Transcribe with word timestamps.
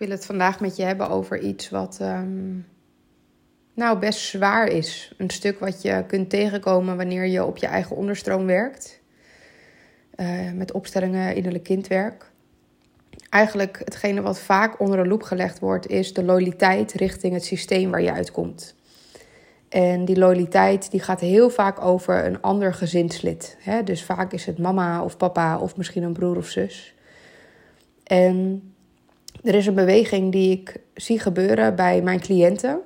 wil 0.00 0.10
het 0.10 0.26
vandaag 0.26 0.60
met 0.60 0.76
je 0.76 0.82
hebben 0.82 1.08
over 1.08 1.38
iets 1.38 1.70
wat 1.70 1.98
ehm, 2.00 2.58
nou 3.74 3.98
best 3.98 4.20
zwaar 4.20 4.68
is. 4.68 5.14
Een 5.16 5.30
stuk 5.30 5.58
wat 5.58 5.82
je 5.82 6.04
kunt 6.06 6.30
tegenkomen 6.30 6.96
wanneer 6.96 7.26
je 7.26 7.44
op 7.44 7.56
je 7.56 7.66
eigen 7.66 7.96
onderstroom 7.96 8.46
werkt. 8.46 9.00
Uh, 10.16 10.52
met 10.52 10.72
opstellingen 10.72 11.34
innerlijk 11.34 11.64
kindwerk. 11.64 12.30
Eigenlijk 13.28 13.78
hetgene 13.84 14.20
wat 14.20 14.38
vaak 14.38 14.80
onder 14.80 15.02
de 15.02 15.08
loep 15.08 15.22
gelegd 15.22 15.58
wordt, 15.58 15.86
is 15.86 16.12
de 16.12 16.24
loyaliteit 16.24 16.92
richting 16.92 17.32
het 17.32 17.44
systeem 17.44 17.90
waar 17.90 18.02
je 18.02 18.12
uitkomt. 18.12 18.74
En 19.68 20.04
die 20.04 20.18
loyaliteit 20.18 20.90
die 20.90 21.00
gaat 21.00 21.20
heel 21.20 21.50
vaak 21.50 21.84
over 21.84 22.24
een 22.24 22.40
ander 22.40 22.74
gezinslid. 22.74 23.56
Hè? 23.60 23.82
Dus 23.82 24.04
vaak 24.04 24.32
is 24.32 24.46
het 24.46 24.58
mama 24.58 25.04
of 25.04 25.16
papa 25.16 25.58
of 25.58 25.76
misschien 25.76 26.02
een 26.02 26.12
broer 26.12 26.36
of 26.36 26.48
zus. 26.48 26.94
En 28.04 28.69
er 29.42 29.54
is 29.54 29.66
een 29.66 29.74
beweging 29.74 30.32
die 30.32 30.50
ik 30.50 30.76
zie 30.94 31.18
gebeuren 31.18 31.74
bij 31.74 32.02
mijn 32.02 32.20
cliënten, 32.20 32.80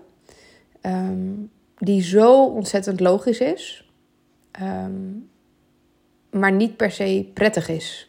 ehm, 0.81 1.33
die 1.79 2.03
zo 2.03 2.45
ontzettend 2.45 3.01
logisch 3.01 3.41
is, 3.41 3.91
ehm, 4.51 4.93
maar 6.31 6.53
niet 6.53 6.77
per 6.77 6.91
se 6.91 7.31
prettig 7.35 7.69
is. 7.69 8.09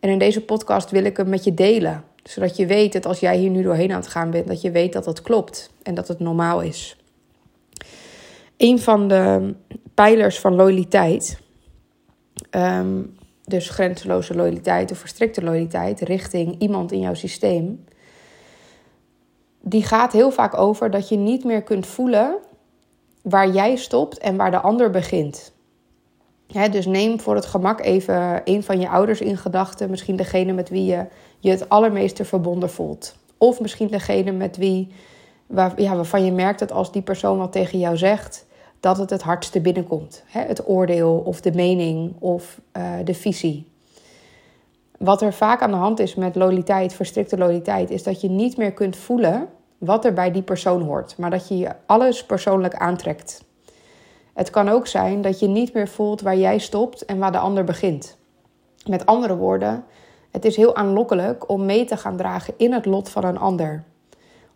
En 0.00 0.10
in 0.10 0.18
deze 0.18 0.44
podcast 0.44 0.90
wil 0.90 1.04
ik 1.04 1.16
hem 1.16 1.28
met 1.28 1.44
je 1.44 1.54
delen, 1.54 2.04
zodat 2.22 2.56
je 2.56 2.66
weet 2.66 2.92
dat 2.92 3.06
als 3.06 3.20
jij 3.20 3.36
hier 3.36 3.50
nu 3.50 3.62
doorheen 3.62 3.90
aan 3.90 4.00
het 4.00 4.06
gaan 4.06 4.30
bent, 4.30 4.46
dat 4.46 4.60
je 4.60 4.70
weet 4.70 4.92
dat 4.92 5.06
het 5.06 5.22
klopt 5.22 5.70
en 5.82 5.94
dat 5.94 6.08
het 6.08 6.18
normaal 6.18 6.60
is. 6.60 6.96
Een 8.56 8.78
van 8.78 9.08
de 9.08 9.54
pijlers 9.94 10.38
van 10.38 10.54
loyaliteit 10.54 11.40
ehm, 12.50 13.00
dus 13.44 13.68
grenzeloze 13.68 14.34
loyaliteit 14.34 14.90
of 14.90 14.98
verstrikte 14.98 15.42
loyaliteit 15.42 16.00
richting 16.00 16.58
iemand 16.58 16.92
in 16.92 17.00
jouw 17.00 17.14
systeem, 17.14 17.84
die 19.60 19.84
gaat 19.84 20.12
heel 20.12 20.30
vaak 20.30 20.58
over 20.58 20.90
dat 20.90 21.08
je 21.08 21.16
niet 21.16 21.44
meer 21.44 21.62
kunt 21.62 21.86
voelen 21.86 22.36
waar 23.22 23.48
jij 23.48 23.76
stopt 23.76 24.18
en 24.18 24.36
waar 24.36 24.50
de 24.50 24.60
ander 24.60 24.90
begint. 24.90 25.52
dus 26.70 26.86
neem 26.86 27.20
voor 27.20 27.34
het 27.34 27.46
gemak 27.46 27.80
even 27.80 28.40
een 28.44 28.62
van 28.62 28.80
je 28.80 28.88
ouders 28.88 29.20
in 29.20 29.36
gedachten, 29.36 29.90
misschien 29.90 30.16
degene 30.16 30.52
met 30.52 30.68
wie 30.68 30.84
je 30.84 31.06
je 31.38 31.50
het 31.50 31.68
allermeeste 31.68 32.24
verbonden 32.24 32.70
voelt. 32.70 33.16
Of 33.38 33.60
misschien 33.60 33.88
degene 33.88 34.32
met 34.32 34.56
wie, 34.56 34.92
waar, 35.46 35.80
ja, 35.80 35.94
waarvan 35.94 36.24
je 36.24 36.32
merkt 36.32 36.58
dat 36.58 36.72
als 36.72 36.92
die 36.92 37.02
persoon 37.02 37.38
wat 37.38 37.52
tegen 37.52 37.78
jou 37.78 37.96
zegt, 37.96 38.46
dat 38.82 38.98
het 38.98 39.10
het 39.10 39.22
hardste 39.22 39.60
binnenkomt. 39.60 40.22
Het 40.26 40.68
oordeel 40.68 41.22
of 41.24 41.40
de 41.40 41.52
mening 41.52 42.14
of 42.18 42.60
uh, 42.76 42.92
de 43.04 43.14
visie. 43.14 43.66
Wat 44.98 45.22
er 45.22 45.32
vaak 45.32 45.62
aan 45.62 45.70
de 45.70 45.76
hand 45.76 45.98
is 45.98 46.14
met 46.14 46.34
loyaliteit, 46.34 46.92
verstrikte 46.92 47.38
loyaliteit, 47.38 47.90
is 47.90 48.02
dat 48.02 48.20
je 48.20 48.28
niet 48.28 48.56
meer 48.56 48.72
kunt 48.72 48.96
voelen 48.96 49.48
wat 49.78 50.04
er 50.04 50.12
bij 50.12 50.30
die 50.30 50.42
persoon 50.42 50.82
hoort, 50.82 51.18
maar 51.18 51.30
dat 51.30 51.48
je 51.48 51.58
je 51.58 51.70
alles 51.86 52.26
persoonlijk 52.26 52.74
aantrekt. 52.74 53.44
Het 54.34 54.50
kan 54.50 54.68
ook 54.68 54.86
zijn 54.86 55.20
dat 55.20 55.38
je 55.38 55.48
niet 55.48 55.74
meer 55.74 55.88
voelt 55.88 56.20
waar 56.20 56.36
jij 56.36 56.58
stopt 56.58 57.04
en 57.04 57.18
waar 57.18 57.32
de 57.32 57.38
ander 57.38 57.64
begint. 57.64 58.18
Met 58.86 59.06
andere 59.06 59.36
woorden, 59.36 59.84
het 60.30 60.44
is 60.44 60.56
heel 60.56 60.76
aanlokkelijk 60.76 61.48
om 61.48 61.64
mee 61.64 61.84
te 61.84 61.96
gaan 61.96 62.16
dragen 62.16 62.54
in 62.56 62.72
het 62.72 62.86
lot 62.86 63.08
van 63.08 63.24
een 63.24 63.38
ander. 63.38 63.84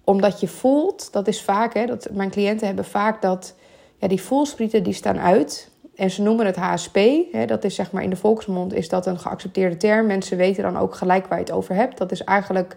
Omdat 0.04 0.40
je 0.40 0.48
voelt, 0.48 1.12
dat 1.12 1.28
is 1.28 1.42
vaak, 1.42 1.74
hè, 1.74 1.86
dat 1.86 2.08
mijn 2.12 2.30
cliënten 2.30 2.66
hebben 2.66 2.84
vaak 2.84 3.22
dat 3.22 3.54
ja, 3.98 4.08
die 4.08 4.22
voelsprieten 4.22 4.82
die 4.82 4.92
staan 4.92 5.18
uit. 5.18 5.70
En 5.94 6.10
ze 6.10 6.22
noemen 6.22 6.46
het 6.46 6.56
HSP. 6.56 6.98
Hè, 7.32 7.46
dat 7.46 7.64
is 7.64 7.74
zeg 7.74 7.92
maar 7.92 8.02
in 8.02 8.10
de 8.10 8.16
volksmond 8.16 8.74
is 8.74 8.88
dat 8.88 9.06
een 9.06 9.18
geaccepteerde 9.18 9.76
term. 9.76 10.06
Mensen 10.06 10.36
weten 10.36 10.62
dan 10.62 10.78
ook 10.78 10.94
gelijk 10.94 11.26
waar 11.26 11.38
je 11.38 11.44
het 11.44 11.52
over 11.52 11.74
hebt. 11.74 11.98
Dat 11.98 12.12
is 12.12 12.24
eigenlijk 12.24 12.76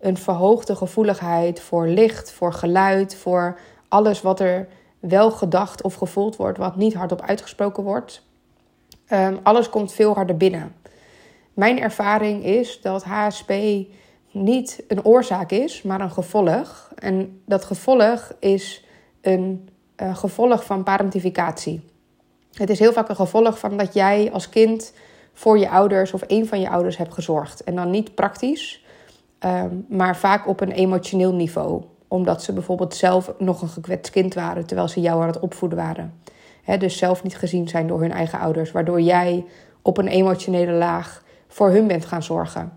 een 0.00 0.16
verhoogde 0.16 0.76
gevoeligheid 0.76 1.60
voor 1.60 1.86
licht, 1.86 2.32
voor 2.32 2.52
geluid, 2.52 3.14
voor 3.14 3.58
alles 3.88 4.22
wat 4.22 4.40
er 4.40 4.68
wel 4.98 5.30
gedacht 5.30 5.82
of 5.82 5.94
gevoeld 5.94 6.36
wordt, 6.36 6.58
wat 6.58 6.76
niet 6.76 6.94
hardop 6.94 7.20
uitgesproken 7.20 7.82
wordt. 7.82 8.22
Um, 9.12 9.38
alles 9.42 9.70
komt 9.70 9.92
veel 9.92 10.14
harder 10.14 10.36
binnen. 10.36 10.74
Mijn 11.54 11.80
ervaring 11.80 12.44
is 12.44 12.80
dat 12.80 13.04
HSP 13.04 13.52
niet 14.30 14.84
een 14.88 15.04
oorzaak 15.04 15.50
is, 15.50 15.82
maar 15.82 16.00
een 16.00 16.10
gevolg. 16.10 16.92
En 16.94 17.42
dat 17.46 17.64
gevolg 17.64 18.32
is 18.38 18.84
een 19.20 19.68
uh, 20.02 20.16
gevolg 20.16 20.64
van 20.64 20.82
parentificatie. 20.82 21.80
Het 22.52 22.70
is 22.70 22.78
heel 22.78 22.92
vaak 22.92 23.08
een 23.08 23.16
gevolg 23.16 23.58
van 23.58 23.76
dat 23.76 23.94
jij 23.94 24.30
als 24.32 24.48
kind 24.48 24.92
voor 25.32 25.58
je 25.58 25.68
ouders 25.68 26.12
of 26.12 26.22
een 26.26 26.46
van 26.46 26.60
je 26.60 26.70
ouders 26.70 26.96
hebt 26.96 27.14
gezorgd. 27.14 27.64
En 27.64 27.74
dan 27.74 27.90
niet 27.90 28.14
praktisch, 28.14 28.84
ehm, 29.38 29.70
maar 29.88 30.16
vaak 30.16 30.48
op 30.48 30.60
een 30.60 30.72
emotioneel 30.72 31.34
niveau. 31.34 31.82
Omdat 32.08 32.42
ze 32.42 32.52
bijvoorbeeld 32.52 32.94
zelf 32.94 33.32
nog 33.38 33.62
een 33.62 33.68
gekwetst 33.68 34.12
kind 34.12 34.34
waren 34.34 34.66
terwijl 34.66 34.88
ze 34.88 35.00
jou 35.00 35.20
aan 35.20 35.26
het 35.26 35.40
opvoeden 35.40 35.78
waren. 35.78 36.22
dus 36.78 36.96
zelf 36.96 37.22
niet 37.22 37.36
gezien 37.36 37.68
zijn 37.68 37.86
door 37.86 38.00
hun 38.00 38.12
eigen 38.12 38.38
ouders, 38.38 38.72
waardoor 38.72 39.00
jij 39.00 39.44
op 39.82 39.98
een 39.98 40.08
emotionele 40.08 40.72
laag 40.72 41.22
voor 41.48 41.70
hun 41.70 41.86
bent 41.86 42.04
gaan 42.04 42.22
zorgen. 42.22 42.72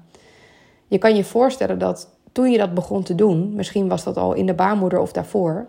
Je 0.88 0.98
kan 0.98 1.16
je 1.16 1.24
voorstellen 1.24 1.80
dat 1.80 2.10
toen 2.32 2.52
je 2.52 2.58
dat 2.58 2.74
begon 2.74 3.04
te 3.04 3.16
doen, 3.16 3.56
misschien 3.56 3.88
was 3.88 4.04
dat 4.04 4.18
al 4.18 4.34
in 4.34 4.46
de 4.46 4.54
baarmoeder 4.54 5.00
of 5.00 5.12
daarvoor, 5.12 5.68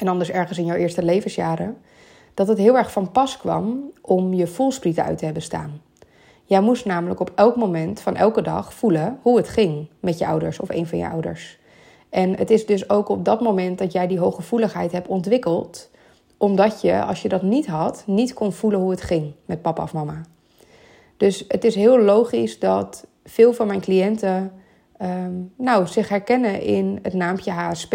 en 0.00 0.08
anders 0.08 0.30
ergens 0.30 0.58
in 0.58 0.64
jouw 0.64 0.76
eerste 0.76 1.02
levensjaren, 1.02 1.76
dat 2.34 2.48
het 2.48 2.58
heel 2.58 2.76
erg 2.76 2.92
van 2.92 3.10
pas 3.10 3.36
kwam 3.36 3.90
om 4.00 4.34
je 4.34 4.46
voelsprieten 4.46 5.04
uit 5.04 5.18
te 5.18 5.24
hebben 5.24 5.42
staan. 5.42 5.80
Jij 6.44 6.60
moest 6.60 6.84
namelijk 6.84 7.20
op 7.20 7.32
elk 7.34 7.56
moment 7.56 8.00
van 8.00 8.16
elke 8.16 8.42
dag 8.42 8.74
voelen 8.74 9.18
hoe 9.22 9.36
het 9.36 9.48
ging 9.48 9.88
met 10.00 10.18
je 10.18 10.26
ouders 10.26 10.60
of 10.60 10.68
een 10.68 10.86
van 10.86 10.98
je 10.98 11.08
ouders. 11.08 11.58
En 12.08 12.36
het 12.36 12.50
is 12.50 12.66
dus 12.66 12.90
ook 12.90 13.08
op 13.08 13.24
dat 13.24 13.40
moment 13.40 13.78
dat 13.78 13.92
jij 13.92 14.06
die 14.06 14.18
hooggevoeligheid 14.18 14.92
hebt 14.92 15.08
ontwikkeld, 15.08 15.90
omdat 16.36 16.80
je, 16.80 17.02
als 17.02 17.22
je 17.22 17.28
dat 17.28 17.42
niet 17.42 17.66
had, 17.66 18.02
niet 18.06 18.32
kon 18.32 18.52
voelen 18.52 18.80
hoe 18.80 18.90
het 18.90 19.02
ging 19.02 19.32
met 19.44 19.62
papa 19.62 19.82
of 19.82 19.92
mama. 19.92 20.20
Dus 21.16 21.44
het 21.48 21.64
is 21.64 21.74
heel 21.74 21.98
logisch 21.98 22.58
dat 22.58 23.06
veel 23.24 23.52
van 23.52 23.66
mijn 23.66 23.80
cliënten 23.80 24.52
ehm, 24.96 25.32
nou, 25.56 25.86
zich 25.86 26.08
herkennen 26.08 26.62
in 26.62 26.98
het 27.02 27.14
naampje 27.14 27.50
HSP 27.50 27.94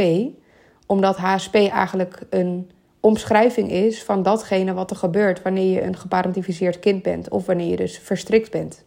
omdat 0.85 1.17
HSP 1.17 1.55
eigenlijk 1.55 2.21
een 2.29 2.71
omschrijving 2.99 3.71
is 3.71 4.03
van 4.03 4.23
datgene 4.23 4.73
wat 4.73 4.89
er 4.89 4.95
gebeurt 4.95 5.41
wanneer 5.41 5.71
je 5.71 5.81
een 5.81 5.97
geparentificeerd 5.97 6.79
kind 6.79 7.01
bent. 7.03 7.29
Of 7.29 7.45
wanneer 7.45 7.69
je 7.69 7.75
dus 7.75 7.99
verstrikt 7.99 8.51
bent 8.51 8.83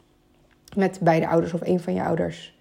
met 0.76 0.98
beide 1.02 1.28
ouders 1.28 1.52
of 1.52 1.60
een 1.60 1.80
van 1.80 1.94
je 1.94 2.02
ouders. 2.02 2.56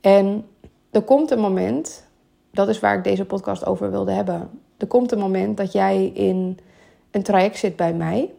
En 0.00 0.46
er 0.90 1.02
komt 1.02 1.30
een 1.30 1.40
moment, 1.40 2.06
dat 2.50 2.68
is 2.68 2.80
waar 2.80 2.96
ik 2.96 3.04
deze 3.04 3.24
podcast 3.24 3.66
over 3.66 3.90
wilde 3.90 4.12
hebben. 4.12 4.50
Er 4.76 4.86
komt 4.86 5.12
een 5.12 5.18
moment 5.18 5.56
dat 5.56 5.72
jij 5.72 6.06
in 6.06 6.58
een 7.10 7.22
traject 7.22 7.58
zit 7.58 7.76
bij 7.76 7.94
mij. 7.94 8.30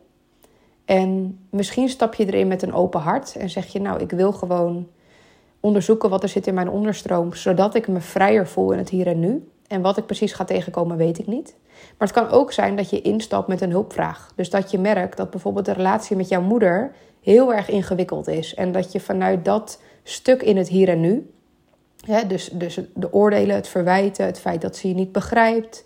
En 0.86 1.40
misschien 1.50 1.90
stap 1.90 2.14
je 2.14 2.26
erin 2.26 2.48
met 2.48 2.62
een 2.62 2.74
open 2.74 3.00
hart 3.00 3.36
en 3.36 3.50
zeg 3.50 3.66
je: 3.66 3.80
Nou, 3.80 4.02
ik 4.02 4.12
wil 4.12 4.32
gewoon 4.32 4.88
onderzoeken 5.60 6.10
wat 6.10 6.24
er 6.24 6.30
zit 6.30 6.48
in 6.48 6.54
mijn 6.54 6.70
onderstroom, 6.70 7.34
zodat 7.34 7.76
ik 7.76 7.88
me 7.88 8.00
vrijer 8.00 8.48
voel 8.48 8.72
in 8.72 8.78
het 8.78 8.90
hier 8.90 9.08
en 9.08 9.20
nu. 9.20 9.50
En 9.68 9.82
wat 9.82 9.98
ik 9.98 10.06
precies 10.06 10.34
ga 10.34 10.44
tegenkomen, 10.44 10.98
weet 10.98 11.20
ik 11.20 11.28
niet. 11.28 11.56
Maar 11.98 12.08
het 12.08 12.18
kan 12.18 12.30
ook 12.30 12.52
zijn 12.52 12.76
dat 12.76 12.90
je 12.90 13.02
instapt 13.02 13.48
met 13.48 13.62
een 13.62 13.72
hulpvraag. 13.72 14.32
Dus 14.36 14.50
dat 14.50 14.72
je 14.72 14.80
merkt 14.80 15.18
dat 15.18 15.30
bijvoorbeeld 15.30 15.66
de 15.66 15.74
relatie 15.74 16.16
met 16.16 16.28
jouw 16.28 16.42
moeder 16.42 16.92
heel 17.22 17.54
erg 17.54 17.70
ingewikkeld 17.70 18.28
is. 18.28 18.56
En 18.56 18.72
dat 18.72 18.92
je 18.92 19.00
vanuit 19.00 19.46
dat 19.46 19.82
stuk 20.04 20.42
in 20.42 20.58
het 20.58 20.68
hier 20.68 20.90
en 20.90 21.00
nu, 21.00 21.32
hè, 22.06 22.28
dus, 22.28 22.50
dus 22.50 22.80
de 22.94 23.14
oordelen, 23.14 23.56
het 23.56 23.68
verwijten, 23.68 24.26
het 24.26 24.40
feit 24.40 24.62
dat 24.62 24.76
ze 24.76 24.88
je 24.88 24.94
niet 24.94 25.12
begrijpt, 25.12 25.84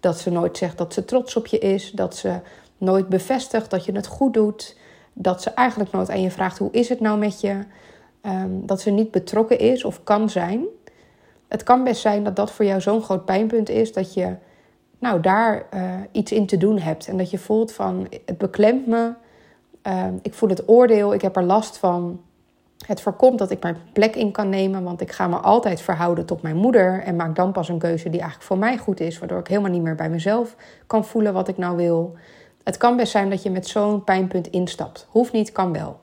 dat 0.00 0.18
ze 0.18 0.30
nooit 0.30 0.56
zegt 0.56 0.78
dat 0.78 0.92
ze 0.92 1.04
trots 1.04 1.36
op 1.36 1.46
je 1.46 1.58
is, 1.58 1.90
dat 1.90 2.16
ze 2.16 2.40
nooit 2.78 3.08
bevestigt 3.08 3.70
dat 3.70 3.84
je 3.84 3.92
het 3.92 4.06
goed 4.06 4.34
doet, 4.34 4.76
dat 5.12 5.42
ze 5.42 5.50
eigenlijk 5.50 5.92
nooit 5.92 6.10
aan 6.10 6.22
je 6.22 6.30
vraagt 6.30 6.58
hoe 6.58 6.72
is 6.72 6.88
het 6.88 7.00
nou 7.00 7.18
met 7.18 7.40
je, 7.40 7.58
ehm, 8.22 8.50
dat 8.50 8.80
ze 8.80 8.90
niet 8.90 9.10
betrokken 9.10 9.58
is 9.58 9.84
of 9.84 10.04
kan 10.04 10.30
zijn 10.30 10.66
het 11.52 11.62
kan 11.62 11.84
best 11.84 12.00
zijn 12.00 12.24
dat 12.24 12.36
dat 12.36 12.50
voor 12.50 12.64
jou 12.64 12.80
zo'n 12.80 13.02
groot 13.02 13.24
pijnpunt 13.24 13.68
is 13.68 13.92
dat 13.92 14.14
je 14.14 14.34
nou, 14.98 15.20
daar 15.20 15.66
uh, 15.74 15.94
iets 16.12 16.32
in 16.32 16.46
te 16.46 16.56
doen 16.56 16.78
hebt. 16.78 17.08
En 17.08 17.16
dat 17.16 17.30
je 17.30 17.38
voelt 17.38 17.72
van 17.72 18.06
het 18.24 18.38
beklemt 18.38 18.86
me, 18.86 19.12
uh, 19.86 20.04
ik 20.22 20.34
voel 20.34 20.48
het 20.48 20.68
oordeel, 20.68 21.14
ik 21.14 21.22
heb 21.22 21.36
er 21.36 21.42
last 21.42 21.78
van. 21.78 22.20
Het 22.86 23.00
voorkomt 23.00 23.38
dat 23.38 23.50
ik 23.50 23.62
mijn 23.62 23.76
plek 23.92 24.16
in 24.16 24.30
kan 24.30 24.48
nemen, 24.48 24.82
want 24.82 25.00
ik 25.00 25.12
ga 25.12 25.28
me 25.28 25.36
altijd 25.36 25.80
verhouden 25.80 26.26
tot 26.26 26.42
mijn 26.42 26.56
moeder 26.56 27.02
en 27.02 27.16
maak 27.16 27.36
dan 27.36 27.52
pas 27.52 27.68
een 27.68 27.78
keuze 27.78 28.10
die 28.10 28.20
eigenlijk 28.20 28.48
voor 28.48 28.58
mij 28.58 28.78
goed 28.78 29.00
is, 29.00 29.18
waardoor 29.18 29.38
ik 29.38 29.46
helemaal 29.46 29.70
niet 29.70 29.82
meer 29.82 29.94
bij 29.94 30.10
mezelf 30.10 30.56
kan 30.86 31.04
voelen 31.04 31.32
wat 31.32 31.48
ik 31.48 31.56
nou 31.56 31.76
wil. 31.76 32.14
Het 32.64 32.76
kan 32.76 32.96
best 32.96 33.12
zijn 33.12 33.30
dat 33.30 33.42
je 33.42 33.50
met 33.50 33.66
zo'n 33.66 34.04
pijnpunt 34.04 34.46
instapt. 34.46 35.06
Hoeft 35.10 35.32
niet, 35.32 35.52
kan 35.52 35.72
wel. 35.72 36.00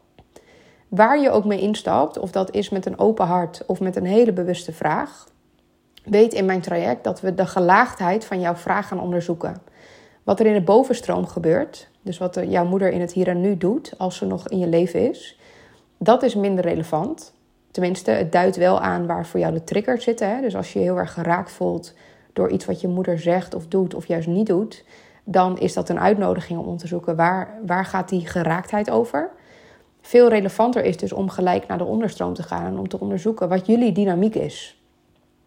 Waar 0.89 1.19
je 1.19 1.29
ook 1.29 1.45
mee 1.45 1.59
instapt, 1.59 2.19
of 2.19 2.31
dat 2.31 2.51
is 2.51 2.69
met 2.69 2.85
een 2.85 2.99
open 2.99 3.25
hart 3.25 3.63
of 3.65 3.79
met 3.79 3.95
een 3.95 4.05
hele 4.05 4.33
bewuste 4.33 4.73
vraag, 4.73 5.27
weet 6.03 6.33
in 6.33 6.45
mijn 6.45 6.61
traject 6.61 7.03
dat 7.03 7.21
we 7.21 7.35
de 7.35 7.45
gelaagdheid 7.45 8.25
van 8.25 8.39
jouw 8.39 8.55
vraag 8.55 8.87
gaan 8.87 9.01
onderzoeken. 9.01 9.61
Wat 10.23 10.39
er 10.39 10.45
in 10.45 10.53
de 10.53 10.61
bovenstroom 10.61 11.27
gebeurt, 11.27 11.89
dus 12.01 12.17
wat 12.17 12.39
jouw 12.47 12.65
moeder 12.65 12.91
in 12.91 13.01
het 13.01 13.13
hier 13.13 13.27
en 13.27 13.41
nu 13.41 13.57
doet 13.57 13.93
als 13.97 14.17
ze 14.17 14.25
nog 14.25 14.47
in 14.47 14.59
je 14.59 14.67
leven 14.67 15.09
is, 15.09 15.39
dat 15.97 16.23
is 16.23 16.35
minder 16.35 16.63
relevant. 16.63 17.33
Tenminste, 17.71 18.11
het 18.11 18.31
duidt 18.31 18.55
wel 18.55 18.79
aan 18.79 19.07
waar 19.07 19.25
voor 19.25 19.39
jou 19.39 19.53
de 19.53 19.63
triggers 19.63 20.03
zitten. 20.03 20.29
Hè? 20.35 20.41
Dus 20.41 20.55
als 20.55 20.73
je 20.73 20.79
je 20.79 20.85
heel 20.85 20.97
erg 20.97 21.13
geraakt 21.13 21.51
voelt 21.51 21.93
door 22.33 22.49
iets 22.49 22.65
wat 22.65 22.81
je 22.81 22.87
moeder 22.87 23.19
zegt 23.19 23.55
of 23.55 23.67
doet 23.67 23.93
of 23.93 24.05
juist 24.05 24.27
niet 24.27 24.47
doet, 24.47 24.83
dan 25.23 25.57
is 25.57 25.73
dat 25.73 25.89
een 25.89 25.99
uitnodiging 25.99 26.59
om 26.59 26.77
te 26.77 26.87
zoeken 26.87 27.15
waar, 27.15 27.59
waar 27.65 27.85
gaat 27.85 28.09
die 28.09 28.27
geraaktheid 28.27 28.89
over. 28.89 29.31
Veel 30.01 30.29
relevanter 30.29 30.83
is 30.83 30.97
dus 30.97 31.13
om 31.13 31.29
gelijk 31.29 31.67
naar 31.67 31.77
de 31.77 31.83
onderstroom 31.83 32.33
te 32.33 32.43
gaan 32.43 32.65
en 32.65 32.77
om 32.77 32.87
te 32.87 32.99
onderzoeken 32.99 33.49
wat 33.49 33.65
jullie 33.65 33.91
dynamiek 33.91 34.35
is. 34.35 34.83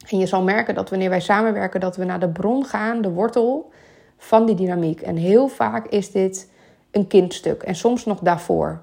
En 0.08 0.18
je 0.18 0.26
zal 0.26 0.42
merken 0.42 0.74
dat 0.74 0.90
wanneer 0.90 1.10
wij 1.10 1.20
samenwerken, 1.20 1.80
dat 1.80 1.96
we 1.96 2.04
naar 2.04 2.20
de 2.20 2.28
bron 2.28 2.64
gaan, 2.64 3.02
de 3.02 3.10
wortel 3.10 3.70
van 4.16 4.46
die 4.46 4.54
dynamiek. 4.54 5.00
En 5.00 5.16
heel 5.16 5.48
vaak 5.48 5.86
is 5.86 6.10
dit 6.10 6.50
een 6.90 7.06
kindstuk 7.06 7.62
en 7.62 7.74
soms 7.74 8.04
nog 8.04 8.18
daarvoor. 8.18 8.80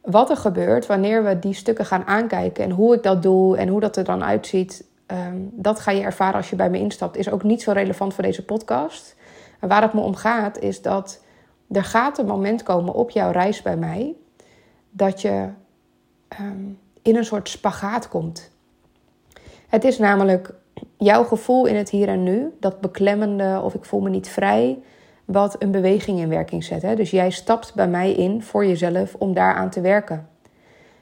Wat 0.00 0.30
er 0.30 0.36
gebeurt 0.36 0.86
wanneer 0.86 1.24
we 1.24 1.38
die 1.38 1.54
stukken 1.54 1.84
gaan 1.84 2.06
aankijken 2.06 2.64
en 2.64 2.70
hoe 2.70 2.94
ik 2.94 3.02
dat 3.02 3.22
doe 3.22 3.56
en 3.56 3.68
hoe 3.68 3.80
dat 3.80 3.96
er 3.96 4.04
dan 4.04 4.24
uitziet, 4.24 4.84
ehm, 5.06 5.36
dat 5.50 5.80
ga 5.80 5.90
je 5.90 6.02
ervaren 6.02 6.34
als 6.34 6.50
je 6.50 6.56
bij 6.56 6.70
me 6.70 6.78
instapt, 6.78 7.16
is 7.16 7.30
ook 7.30 7.42
niet 7.42 7.62
zo 7.62 7.72
relevant 7.72 8.14
voor 8.14 8.24
deze 8.24 8.44
podcast. 8.44 9.16
Waar 9.60 9.82
het 9.82 9.92
me 9.92 10.00
om 10.00 10.14
gaat, 10.14 10.58
is 10.58 10.82
dat 10.82 11.22
er 11.70 11.84
gaat 11.84 12.18
een 12.18 12.26
moment 12.26 12.62
komen 12.62 12.94
op 12.94 13.10
jouw 13.10 13.30
reis 13.30 13.62
bij 13.62 13.76
mij 13.76 14.14
dat 14.90 15.20
je 15.20 15.48
ehm, 16.28 16.64
in 17.02 17.16
een 17.16 17.24
soort 17.24 17.48
spagaat 17.48 18.08
komt. 18.08 18.50
Het 19.68 19.84
is 19.84 19.98
namelijk 19.98 20.54
jouw 20.96 21.24
gevoel 21.24 21.66
in 21.66 21.76
het 21.76 21.90
hier 21.90 22.08
en 22.08 22.22
nu, 22.22 22.56
dat 22.60 22.80
beklemmende 22.80 23.60
of 23.64 23.74
ik 23.74 23.84
voel 23.84 24.00
me 24.00 24.10
niet 24.10 24.28
vrij, 24.28 24.78
wat 25.24 25.56
een 25.62 25.70
beweging 25.70 26.18
in 26.18 26.28
werking 26.28 26.64
zet. 26.64 26.82
Hè? 26.82 26.94
Dus 26.94 27.10
jij 27.10 27.30
stapt 27.30 27.74
bij 27.74 27.88
mij 27.88 28.12
in 28.12 28.42
voor 28.42 28.66
jezelf 28.66 29.14
om 29.14 29.34
daaraan 29.34 29.70
te 29.70 29.80
werken. 29.80 30.28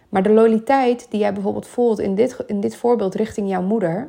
Maar 0.09 0.23
de 0.23 0.33
loyaliteit 0.33 1.11
die 1.11 1.21
jij 1.21 1.33
bijvoorbeeld 1.33 1.67
voelt 1.67 1.99
in 1.99 2.15
dit, 2.15 2.37
in 2.47 2.61
dit 2.61 2.77
voorbeeld 2.77 3.15
richting 3.15 3.49
jouw 3.49 3.63
moeder, 3.63 4.09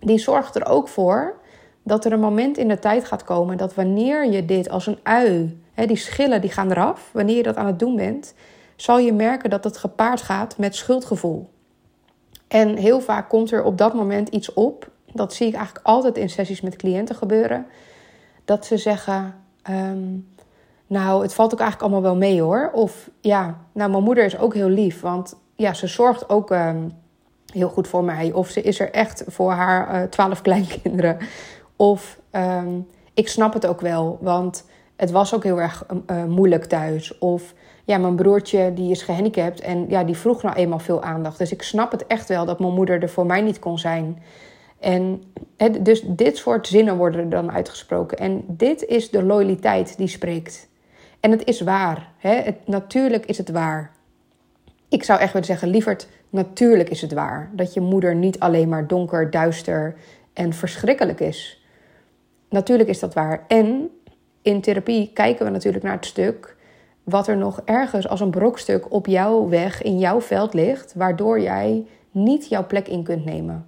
die 0.00 0.18
zorgt 0.18 0.54
er 0.54 0.66
ook 0.66 0.88
voor 0.88 1.40
dat 1.82 2.04
er 2.04 2.12
een 2.12 2.20
moment 2.20 2.58
in 2.58 2.68
de 2.68 2.78
tijd 2.78 3.04
gaat 3.04 3.24
komen 3.24 3.56
dat 3.56 3.74
wanneer 3.74 4.30
je 4.30 4.44
dit 4.44 4.70
als 4.70 4.86
een 4.86 4.98
ui, 5.02 5.58
die 5.74 5.96
schillen 5.96 6.40
die 6.40 6.50
gaan 6.50 6.70
eraf, 6.70 7.10
wanneer 7.12 7.36
je 7.36 7.42
dat 7.42 7.56
aan 7.56 7.66
het 7.66 7.78
doen 7.78 7.96
bent, 7.96 8.34
zal 8.76 8.98
je 8.98 9.12
merken 9.12 9.50
dat 9.50 9.64
het 9.64 9.76
gepaard 9.76 10.22
gaat 10.22 10.58
met 10.58 10.74
schuldgevoel. 10.74 11.48
En 12.48 12.76
heel 12.76 13.00
vaak 13.00 13.28
komt 13.28 13.52
er 13.52 13.64
op 13.64 13.78
dat 13.78 13.94
moment 13.94 14.28
iets 14.28 14.52
op. 14.52 14.90
Dat 15.12 15.34
zie 15.34 15.46
ik 15.46 15.54
eigenlijk 15.54 15.86
altijd 15.86 16.16
in 16.16 16.30
sessies 16.30 16.60
met 16.60 16.76
cliënten 16.76 17.14
gebeuren. 17.14 17.66
Dat 18.44 18.66
ze 18.66 18.76
zeggen: 18.76 19.34
ehm, 19.62 20.18
Nou, 20.86 21.22
het 21.22 21.34
valt 21.34 21.52
ook 21.52 21.60
eigenlijk 21.60 21.92
allemaal 21.92 22.10
wel 22.10 22.20
mee 22.28 22.42
hoor. 22.42 22.70
Of 22.72 23.10
ja, 23.20 23.58
nou, 23.72 23.90
mijn 23.90 24.02
moeder 24.02 24.24
is 24.24 24.38
ook 24.38 24.54
heel 24.54 24.68
lief. 24.68 25.00
Want 25.00 25.36
ja, 25.56 25.74
ze 25.74 25.86
zorgt 25.86 26.28
ook 26.28 26.50
ehm, 26.50 26.88
heel 27.52 27.68
goed 27.68 27.88
voor 27.88 28.04
mij. 28.04 28.32
Of 28.32 28.48
ze 28.48 28.62
is 28.62 28.80
er 28.80 28.90
echt 28.90 29.24
voor 29.26 29.52
haar 29.52 29.94
uh, 29.94 30.08
twaalf 30.08 30.42
kleinkinderen. 30.42 31.18
Of 31.76 32.18
ehm, 32.30 32.80
ik 33.14 33.28
snap 33.28 33.52
het 33.52 33.66
ook 33.66 33.80
wel, 33.80 34.18
want 34.20 34.64
het 34.96 35.10
was 35.10 35.34
ook 35.34 35.42
heel 35.44 35.60
erg 35.60 35.86
uh, 36.10 36.24
moeilijk 36.24 36.64
thuis. 36.64 37.18
Of 37.18 37.54
ja, 37.84 37.98
mijn 37.98 38.16
broertje 38.16 38.72
die 38.74 38.90
is 38.90 39.02
gehandicapt 39.02 39.60
en 39.60 39.88
ja, 39.88 40.04
die 40.04 40.16
vroeg 40.16 40.42
nou 40.42 40.56
eenmaal 40.56 40.78
veel 40.78 41.02
aandacht. 41.02 41.38
Dus 41.38 41.52
ik 41.52 41.62
snap 41.62 41.90
het 41.90 42.06
echt 42.06 42.28
wel 42.28 42.44
dat 42.44 42.58
mijn 42.58 42.72
moeder 42.72 43.02
er 43.02 43.08
voor 43.08 43.26
mij 43.26 43.40
niet 43.40 43.58
kon 43.58 43.78
zijn. 43.78 44.22
En 44.78 45.22
dus 45.80 46.02
dit 46.06 46.36
soort 46.36 46.66
zinnen 46.66 46.96
worden 46.96 47.20
er 47.20 47.28
dan 47.28 47.52
uitgesproken. 47.52 48.18
En 48.18 48.44
dit 48.46 48.84
is 48.84 49.10
de 49.10 49.22
loyaliteit 49.22 49.96
die 49.96 50.08
spreekt. 50.08 50.68
En 51.20 51.30
het 51.30 51.44
is 51.44 51.60
waar. 51.60 52.12
Hè? 52.18 52.34
Het, 52.34 52.66
natuurlijk 52.66 53.26
is 53.26 53.38
het 53.38 53.50
waar. 53.50 53.92
Ik 54.88 55.04
zou 55.04 55.20
echt 55.20 55.32
willen 55.32 55.46
zeggen, 55.46 55.68
lieverd, 55.68 56.08
natuurlijk 56.30 56.88
is 56.88 57.00
het 57.00 57.12
waar. 57.12 57.50
Dat 57.52 57.74
je 57.74 57.80
moeder 57.80 58.14
niet 58.14 58.38
alleen 58.38 58.68
maar 58.68 58.86
donker, 58.86 59.30
duister 59.30 59.94
en 60.32 60.52
verschrikkelijk 60.52 61.20
is. 61.20 61.64
Natuurlijk 62.48 62.88
is 62.88 62.98
dat 62.98 63.14
waar. 63.14 63.44
En 63.48 63.90
in 64.44 64.60
therapie 64.60 65.10
kijken 65.14 65.44
we 65.44 65.50
natuurlijk 65.50 65.84
naar 65.84 65.92
het 65.92 66.06
stuk 66.06 66.56
wat 67.02 67.26
er 67.26 67.36
nog 67.36 67.60
ergens 67.64 68.08
als 68.08 68.20
een 68.20 68.30
brokstuk 68.30 68.92
op 68.92 69.06
jouw 69.06 69.48
weg, 69.48 69.82
in 69.82 69.98
jouw 69.98 70.20
veld 70.20 70.54
ligt, 70.54 70.94
waardoor 70.94 71.40
jij 71.40 71.86
niet 72.10 72.48
jouw 72.48 72.66
plek 72.66 72.88
in 72.88 73.02
kunt 73.02 73.24
nemen. 73.24 73.66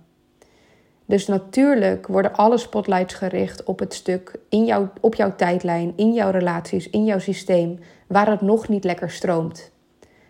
Dus 1.05 1.26
natuurlijk 1.26 2.06
worden 2.06 2.34
alle 2.34 2.58
spotlights 2.58 3.14
gericht 3.14 3.64
op 3.64 3.78
het 3.78 3.94
stuk 3.94 4.34
in 4.49 4.64
jouw, 4.64 4.90
op 5.00 5.14
jouw 5.14 5.34
tijdlijn, 5.37 5.93
in 5.96 6.12
jouw 6.12 6.31
relaties, 6.31 6.90
in 6.90 7.05
jouw 7.05 7.19
systeem, 7.19 7.78
waar 8.06 8.31
het 8.31 8.40
nog 8.40 8.69
niet 8.69 8.84
lekker 8.84 9.11
stroomt. 9.11 9.70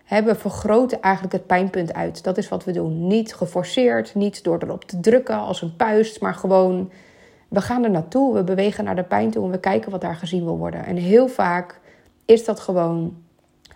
We 0.08 0.34
vergroten 0.34 1.00
eigenlijk 1.00 1.34
het 1.34 1.46
pijnpunt 1.46 1.94
uit. 1.94 2.24
Dat 2.24 2.38
is 2.38 2.48
wat 2.48 2.64
we 2.64 2.72
doen. 2.72 3.06
Niet 3.06 3.34
geforceerd, 3.34 4.14
niet 4.14 4.44
door 4.44 4.62
erop 4.62 4.84
te 4.84 5.00
drukken 5.00 5.38
als 5.38 5.62
een 5.62 5.76
puist, 5.76 6.20
maar 6.20 6.34
gewoon 6.34 6.90
we 7.56 7.62
gaan 7.62 7.84
er 7.84 7.90
naartoe. 7.90 8.34
We 8.34 8.44
bewegen 8.44 8.84
naar 8.84 8.96
de 8.96 9.02
pijn 9.02 9.30
toe 9.30 9.44
en 9.44 9.50
we 9.50 9.60
kijken 9.60 9.90
wat 9.90 10.00
daar 10.00 10.16
gezien 10.16 10.44
wil 10.44 10.58
worden. 10.58 10.84
En 10.84 10.96
heel 10.96 11.28
vaak 11.28 11.80
is 12.24 12.44
dat 12.44 12.60
gewoon 12.60 13.16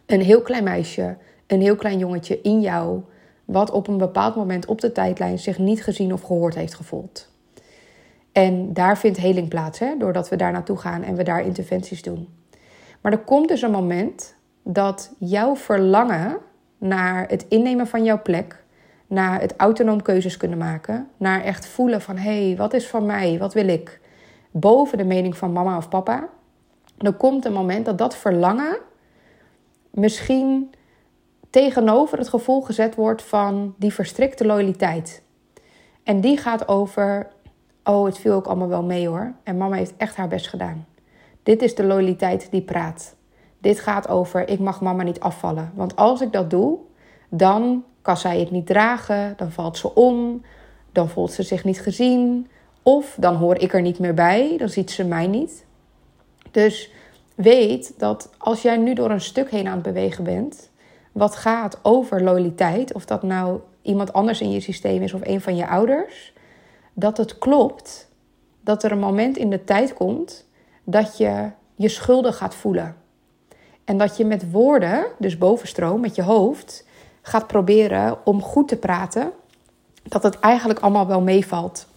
een 0.06 0.21
heel 0.21 0.43
klein 0.43 0.65
meisje, 0.65 1.17
een 1.47 1.61
heel 1.61 1.77
klein 1.77 1.99
jongetje 1.99 2.41
in 2.41 2.61
jou, 2.61 3.00
wat 3.44 3.71
op 3.71 3.88
een 3.88 3.99
bepaald 3.99 4.37
moment 4.37 4.67
op 4.67 4.81
de 4.81 4.93
tijdlijn 4.93 5.38
zich 5.38 5.59
niet 5.59 5.82
gezien 5.82 6.12
of 6.12 6.23
gehoord 6.23 6.55
heeft 6.55 6.75
gevoeld. 6.75 7.29
En 8.32 8.73
daar 8.73 8.99
vindt 8.99 9.19
heling 9.19 9.49
plaats, 9.49 9.79
hè, 9.79 9.97
doordat 9.99 10.29
we 10.29 10.37
daar 10.37 10.53
naartoe 10.53 10.77
gaan 10.77 11.03
en 11.03 11.15
we 11.15 11.23
daar 11.23 11.44
interventies 11.44 12.03
doen. 12.03 12.29
Maar 13.00 13.12
er 13.12 13.19
komt 13.19 13.49
dus 13.49 13.62
een 13.62 13.71
moment 13.71 14.35
dat 14.62 15.15
jouw 15.19 15.56
verlangen 15.56 16.38
naar 16.79 17.29
het 17.29 17.47
innemen 17.49 17.87
van 17.87 18.05
jouw 18.05 18.23
plek, 18.23 18.60
naar 19.11 19.41
het 19.41 19.55
autonoom 19.57 20.03
keuzes 20.03 20.37
kunnen 20.37 20.59
maken, 20.59 21.09
naar 21.17 21.43
echt 21.43 21.67
voelen 21.67 22.01
van 22.01 22.17
hé, 22.17 22.47
hey, 22.47 22.57
wat 22.57 22.75
is 22.75 22.89
van 22.89 23.07
mij, 23.07 23.39
wat 23.39 23.55
wil 23.55 23.69
ik, 23.69 24.01
boven 24.51 24.99
de 24.99 25.05
mening 25.05 25.37
van 25.37 25.53
mama 25.53 25.77
of 25.77 25.89
papa, 25.89 26.29
er 26.99 27.12
komt 27.12 27.45
een 27.45 27.53
moment 27.53 27.85
dat 27.85 27.99
dat 27.99 28.17
verlangen 28.17 28.79
misschien 29.91 30.71
tegenover 31.51 32.19
het 32.19 32.29
gevoel 32.29 32.61
gezet 32.61 32.95
wordt 32.95 33.23
van 33.23 33.75
die 33.79 33.93
verstrikte 33.93 34.47
loyaliteit. 34.47 35.23
En 36.03 36.21
die 36.21 36.37
gaat 36.37 36.69
over, 36.69 37.29
oh 37.85 38.05
het 38.05 38.19
viel 38.19 38.33
ook 38.35 38.47
allemaal 38.47 38.69
wel 38.69 38.83
mee 38.83 39.09
hoor, 39.09 39.33
en 39.43 39.56
mama 39.56 39.77
heeft 39.77 39.97
echt 39.97 40.17
haar 40.17 40.29
best 40.29 40.49
gedaan. 40.49 40.87
Dit 41.43 41.63
is 41.63 41.75
de 41.75 41.85
loyaliteit 41.85 42.49
die 42.51 42.63
praat. 42.63 43.15
Dit 43.59 43.81
gaat 43.81 44.09
over, 44.09 44.49
ik 44.49 44.59
mag 44.59 44.81
mama 44.81 45.03
niet 45.03 45.21
afvallen. 45.21 45.73
Want 45.75 45.97
als 45.97 46.21
ik 46.21 46.33
dat 46.33 46.51
doe, 46.51 46.79
dan 47.29 47.85
kan 48.02 48.17
zij 48.17 48.41
het 48.41 48.50
niet 48.50 48.67
dragen, 48.67 49.35
dan 49.37 49.50
valt 49.52 49.79
ze 49.79 49.94
om, 49.94 50.43
dan 50.93 51.08
voelt 51.08 51.32
ze 51.32 51.43
zich 51.43 51.64
niet 51.64 51.81
gezien. 51.81 52.48
Of 52.82 53.17
dan 53.19 53.34
hoor 53.34 53.58
ik 53.58 53.75
er 53.75 53.82
niet 53.82 53.98
meer 53.98 54.15
bij, 54.15 54.55
dan 54.58 54.69
ziet 54.69 54.91
ze 54.91 55.05
mij 55.05 55.27
niet. 55.27 55.65
Dus 56.51 56.91
weet 57.34 57.94
dat 57.98 58.31
als 58.39 58.63
jij 58.63 58.77
nu 58.77 58.94
door 58.94 59.10
een 59.10 59.20
stuk 59.20 59.51
heen 59.51 59.67
aan 59.67 59.75
het 59.75 59.82
bewegen 59.82 60.25
bent, 60.25 60.70
wat 61.13 61.36
gaat 61.36 61.79
over 61.82 62.22
loyaliteit, 62.22 62.93
of 62.93 63.05
dat 63.05 63.22
nou 63.22 63.60
iemand 63.82 64.13
anders 64.13 64.41
in 64.41 64.51
je 64.51 64.60
systeem 64.60 65.03
is 65.03 65.15
of 65.15 65.20
een 65.25 65.41
van 65.41 65.56
je 65.56 65.67
ouders, 65.67 66.32
dat 66.94 67.17
het 67.17 67.39
klopt 67.39 68.10
dat 68.60 68.82
er 68.82 68.93
een 68.93 68.98
moment 68.98 69.36
in 69.36 69.51
de 69.51 69.65
tijd 69.65 69.94
komt 69.94 70.48
dat 70.84 71.17
je 71.17 71.51
je 71.75 71.89
schuldig 71.89 72.36
gaat 72.36 72.55
voelen. 72.55 72.96
En 73.84 73.98
dat 73.98 74.17
je 74.17 74.25
met 74.25 74.51
woorden, 74.51 75.06
dus 75.19 75.39
bovenstroom, 75.39 76.01
met 76.01 76.15
je 76.15 76.22
hoofd, 76.22 76.86
gaat 77.22 77.46
proberen 77.46 78.19
om 78.24 78.43
goed 78.43 78.69
te 78.69 78.77
praten, 78.77 79.32
dat 80.03 80.22
het 80.22 80.41
eigenlijk 80.41 80.81
allemaal 80.81 81.06
wel 81.06 81.20
meevalt 81.20 81.89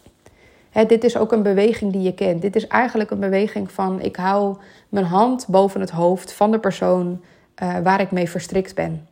dit 0.74 1.04
is 1.04 1.18
ook 1.18 1.32
een 1.32 1.44
beweging 1.44 1.92
die 1.92 2.02
je 2.02 2.14
kent. 2.14 2.42
Dit 2.42 2.56
is 2.56 2.68
eigenlijk 2.68 3.12
een 3.12 3.20
beweging 3.20 3.72
van 3.72 4.02
ik 4.02 4.16
hou 4.16 4.58
mijn 4.90 5.06
hand 5.06 5.48
boven 5.48 5.80
het 5.80 5.90
hoofd 5.90 6.34
van 6.34 6.52
de 6.52 6.60
persoon 6.60 7.22
uh, 7.64 7.80
waar 7.80 8.02
ik 8.02 8.12
mee 8.12 8.30
verstrikt 8.30 8.76
ben. 8.76 9.08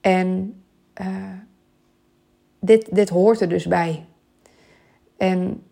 En 0.00 0.60
uh, 1.00 1.06
dit, 2.60 2.94
dit 2.94 3.08
hoort 3.08 3.40
er 3.40 3.48
dus 3.48 3.66
bij. 3.66 4.04
En 5.16 5.62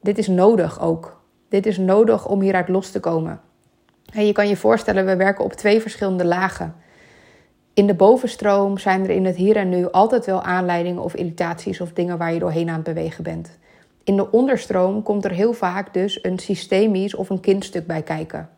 dit 0.00 0.18
is 0.18 0.28
nodig 0.28 0.80
ook. 0.80 1.20
Dit 1.48 1.66
is 1.66 1.78
nodig 1.78 2.28
om 2.28 2.40
hieruit 2.40 2.68
los 2.68 2.90
te 2.90 3.00
komen. 3.00 3.40
En 4.12 4.26
je 4.26 4.32
kan 4.32 4.48
je 4.48 4.56
voorstellen, 4.56 5.06
we 5.06 5.16
werken 5.16 5.44
op 5.44 5.52
twee 5.52 5.80
verschillende 5.80 6.24
lagen. 6.24 6.74
In 7.74 7.86
de 7.86 7.94
bovenstroom 7.94 8.78
zijn 8.78 9.02
er 9.02 9.10
in 9.10 9.24
het 9.24 9.36
hier 9.36 9.56
en 9.56 9.68
nu 9.68 9.90
altijd 9.90 10.26
wel 10.26 10.42
aanleidingen 10.42 11.02
of 11.02 11.14
irritaties 11.14 11.80
of 11.80 11.92
dingen 11.92 12.18
waar 12.18 12.32
je 12.32 12.38
doorheen 12.38 12.68
aan 12.68 12.74
het 12.74 12.84
bewegen 12.84 13.24
bent 13.24 13.58
in 14.04 14.16
de 14.16 14.30
onderstroom 14.30 15.02
komt 15.02 15.24
er 15.24 15.30
heel 15.30 15.52
vaak 15.52 15.94
dus 15.94 16.24
een 16.24 16.38
systemisch 16.38 17.14
of 17.14 17.30
een 17.30 17.40
kindstuk 17.40 17.86
bij 17.86 18.02
kijken. 18.02 18.48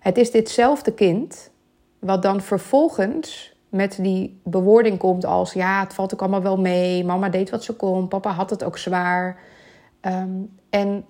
Het 0.00 0.18
is 0.18 0.30
ditzelfde 0.30 0.92
kind 0.92 1.50
wat 1.98 2.22
dan 2.22 2.40
vervolgens 2.40 3.56
met 3.68 3.98
die 4.00 4.40
bewoording 4.44 4.98
komt 4.98 5.24
als 5.24 5.52
ja, 5.52 5.80
het 5.80 5.94
valt 5.94 6.12
ook 6.12 6.20
allemaal 6.20 6.42
wel 6.42 6.58
mee, 6.58 7.04
mama 7.04 7.28
deed 7.28 7.50
wat 7.50 7.64
ze 7.64 7.72
kon, 7.72 8.08
papa 8.08 8.30
had 8.30 8.50
het 8.50 8.64
ook 8.64 8.78
zwaar. 8.78 9.40
Ehm, 10.00 10.30
en 10.70 11.04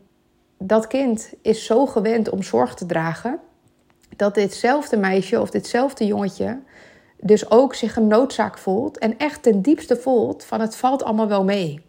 dat 0.58 0.87
kind 0.87 1.32
is 1.42 1.64
zo 1.64 1.87
gewend 1.87 2.30
om 2.30 2.42
zorg 2.42 2.75
te 2.75 2.87
dragen 2.87 3.38
dat 4.16 4.34
ditzelfde 4.34 4.96
meisje 4.96 5.40
of 5.40 5.50
ditzelfde 5.50 6.06
jongetje 6.06 6.58
dus 7.25 7.50
ook 7.50 7.75
zich 7.75 7.97
een 7.97 8.07
noodzaak 8.07 8.59
voelt 8.59 8.99
en 8.99 9.19
echt 9.19 9.43
ten 9.43 9.62
diepste 9.62 9.97
voelt 9.97 10.45
van 10.45 10.61
het 10.61 10.76
valt 10.76 11.02
allemaal 11.02 11.29
wel 11.29 11.45
mee. 11.45 11.81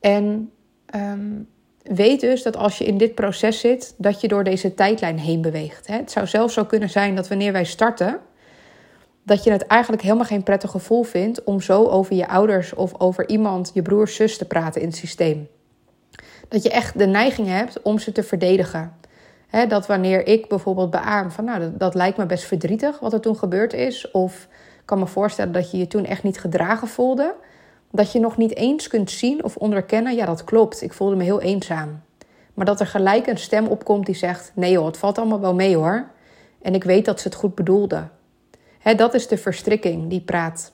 En 0.00 0.52
ehm, 0.86 1.42
weet 1.82 2.20
dus 2.20 2.42
dat 2.42 2.56
als 2.56 2.78
je 2.78 2.84
in 2.84 2.98
dit 2.98 3.14
proces 3.14 3.60
zit, 3.60 3.94
dat 3.96 4.20
je 4.20 4.28
door 4.28 4.44
deze 4.44 4.74
tijdlijn 4.74 5.18
heen 5.18 5.40
beweegt. 5.40 5.86
Het 5.86 6.10
zou 6.10 6.26
zelfs 6.26 6.54
zo 6.54 6.64
kunnen 6.64 6.90
zijn 6.90 7.14
dat 7.14 7.28
wanneer 7.28 7.52
wij 7.52 7.64
starten, 7.64 8.20
dat 9.22 9.44
je 9.44 9.50
het 9.50 9.66
eigenlijk 9.66 10.02
helemaal 10.02 10.24
geen 10.24 10.42
prettig 10.42 10.70
gevoel 10.70 11.02
vindt 11.02 11.44
om 11.44 11.60
zo 11.60 11.86
over 11.86 12.14
je 12.14 12.28
ouders 12.28 12.74
of 12.74 13.00
over 13.00 13.28
iemand, 13.28 13.70
je 13.74 13.82
broer, 13.82 14.08
zus 14.08 14.38
te 14.38 14.44
praten 14.44 14.80
in 14.80 14.86
het 14.86 14.96
systeem. 14.96 15.48
Dat 16.48 16.62
je 16.62 16.70
echt 16.70 16.98
de 16.98 17.06
neiging 17.06 17.48
hebt 17.48 17.82
om 17.82 17.98
ze 17.98 18.12
te 18.12 18.22
verdedigen. 18.22 18.96
Dat 19.50 19.86
wanneer 19.86 20.26
ik 20.26 20.48
bijvoorbeeld 20.48 20.90
beaam 20.90 21.30
van 21.30 21.44
nou, 21.44 21.60
dat, 21.60 21.78
dat, 21.78 21.94
lijkt 21.94 22.18
me 22.18 22.26
best 22.26 22.44
verdrietig 22.44 22.98
wat 22.98 23.12
er 23.12 23.20
toen 23.20 23.36
gebeurd 23.36 23.72
is. 23.72 24.10
Of 24.10 24.48
ik 24.52 24.82
kan 24.84 24.98
me 24.98 25.06
voorstellen 25.06 25.52
dat 25.52 25.70
je 25.70 25.78
je 25.78 25.86
toen 25.86 26.04
echt 26.04 26.22
niet 26.22 26.40
gedragen 26.40 26.88
voelde. 26.88 27.34
Dat 27.90 28.12
je 28.12 28.20
nog 28.20 28.36
niet 28.36 28.56
eens 28.56 28.88
kunt 28.88 29.10
zien 29.10 29.44
of 29.44 29.56
onderkennen, 29.56 30.14
ja 30.14 30.26
dat 30.26 30.44
klopt, 30.44 30.82
ik 30.82 30.92
voelde 30.92 31.16
me 31.16 31.24
heel 31.24 31.40
eenzaam. 31.40 32.00
Maar 32.54 32.66
dat 32.66 32.80
er 32.80 32.86
gelijk 32.86 33.26
een 33.26 33.38
stem 33.38 33.66
opkomt 33.66 34.06
die 34.06 34.14
zegt, 34.14 34.52
nee 34.54 34.72
joh, 34.72 34.86
het 34.86 34.96
valt 34.96 35.18
allemaal 35.18 35.40
wel 35.40 35.54
mee 35.54 35.76
hoor. 35.76 36.06
En 36.62 36.74
ik 36.74 36.84
weet 36.84 37.04
dat 37.04 37.20
ze 37.20 37.28
het 37.28 37.36
goed 37.36 37.54
bedoelde. 37.54 38.08
dat 38.96 39.14
is 39.14 39.28
de 39.28 39.36
verstrikking 39.36 40.10
die 40.10 40.20
praat. 40.20 40.72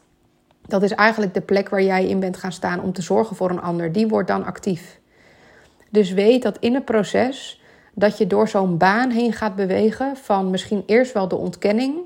Dat 0.67 0.83
is 0.83 0.91
eigenlijk 0.91 1.35
de 1.35 1.41
plek 1.41 1.69
waar 1.69 1.83
jij 1.83 2.07
in 2.07 2.21
bent 2.21 2.37
gaan 2.37 2.53
staan 2.53 2.81
om 2.81 2.93
te 2.93 3.03
zorgen 3.03 3.37
voor 3.37 3.51
een 3.51 3.61
ander. 3.61 3.93
Die 3.93 4.09
wordt 4.09 4.29
dan 4.29 4.45
actief. 4.45 5.01
Dus 5.91 6.13
weet 6.13 6.43
dat 6.43 6.59
in 6.59 6.75
het 6.75 6.85
proces 6.85 7.63
dat 7.95 8.19
je 8.19 8.27
door 8.27 8.49
zo'n 8.49 8.79
baan 8.79 9.11
heen 9.11 9.33
gaat 9.33 9.57
bewegen 9.57 10.17
van 10.17 10.51
misschien 10.51 10.83
eerst 10.87 11.13
wel 11.13 11.29
de 11.29 11.37
ontkenning, 11.37 11.97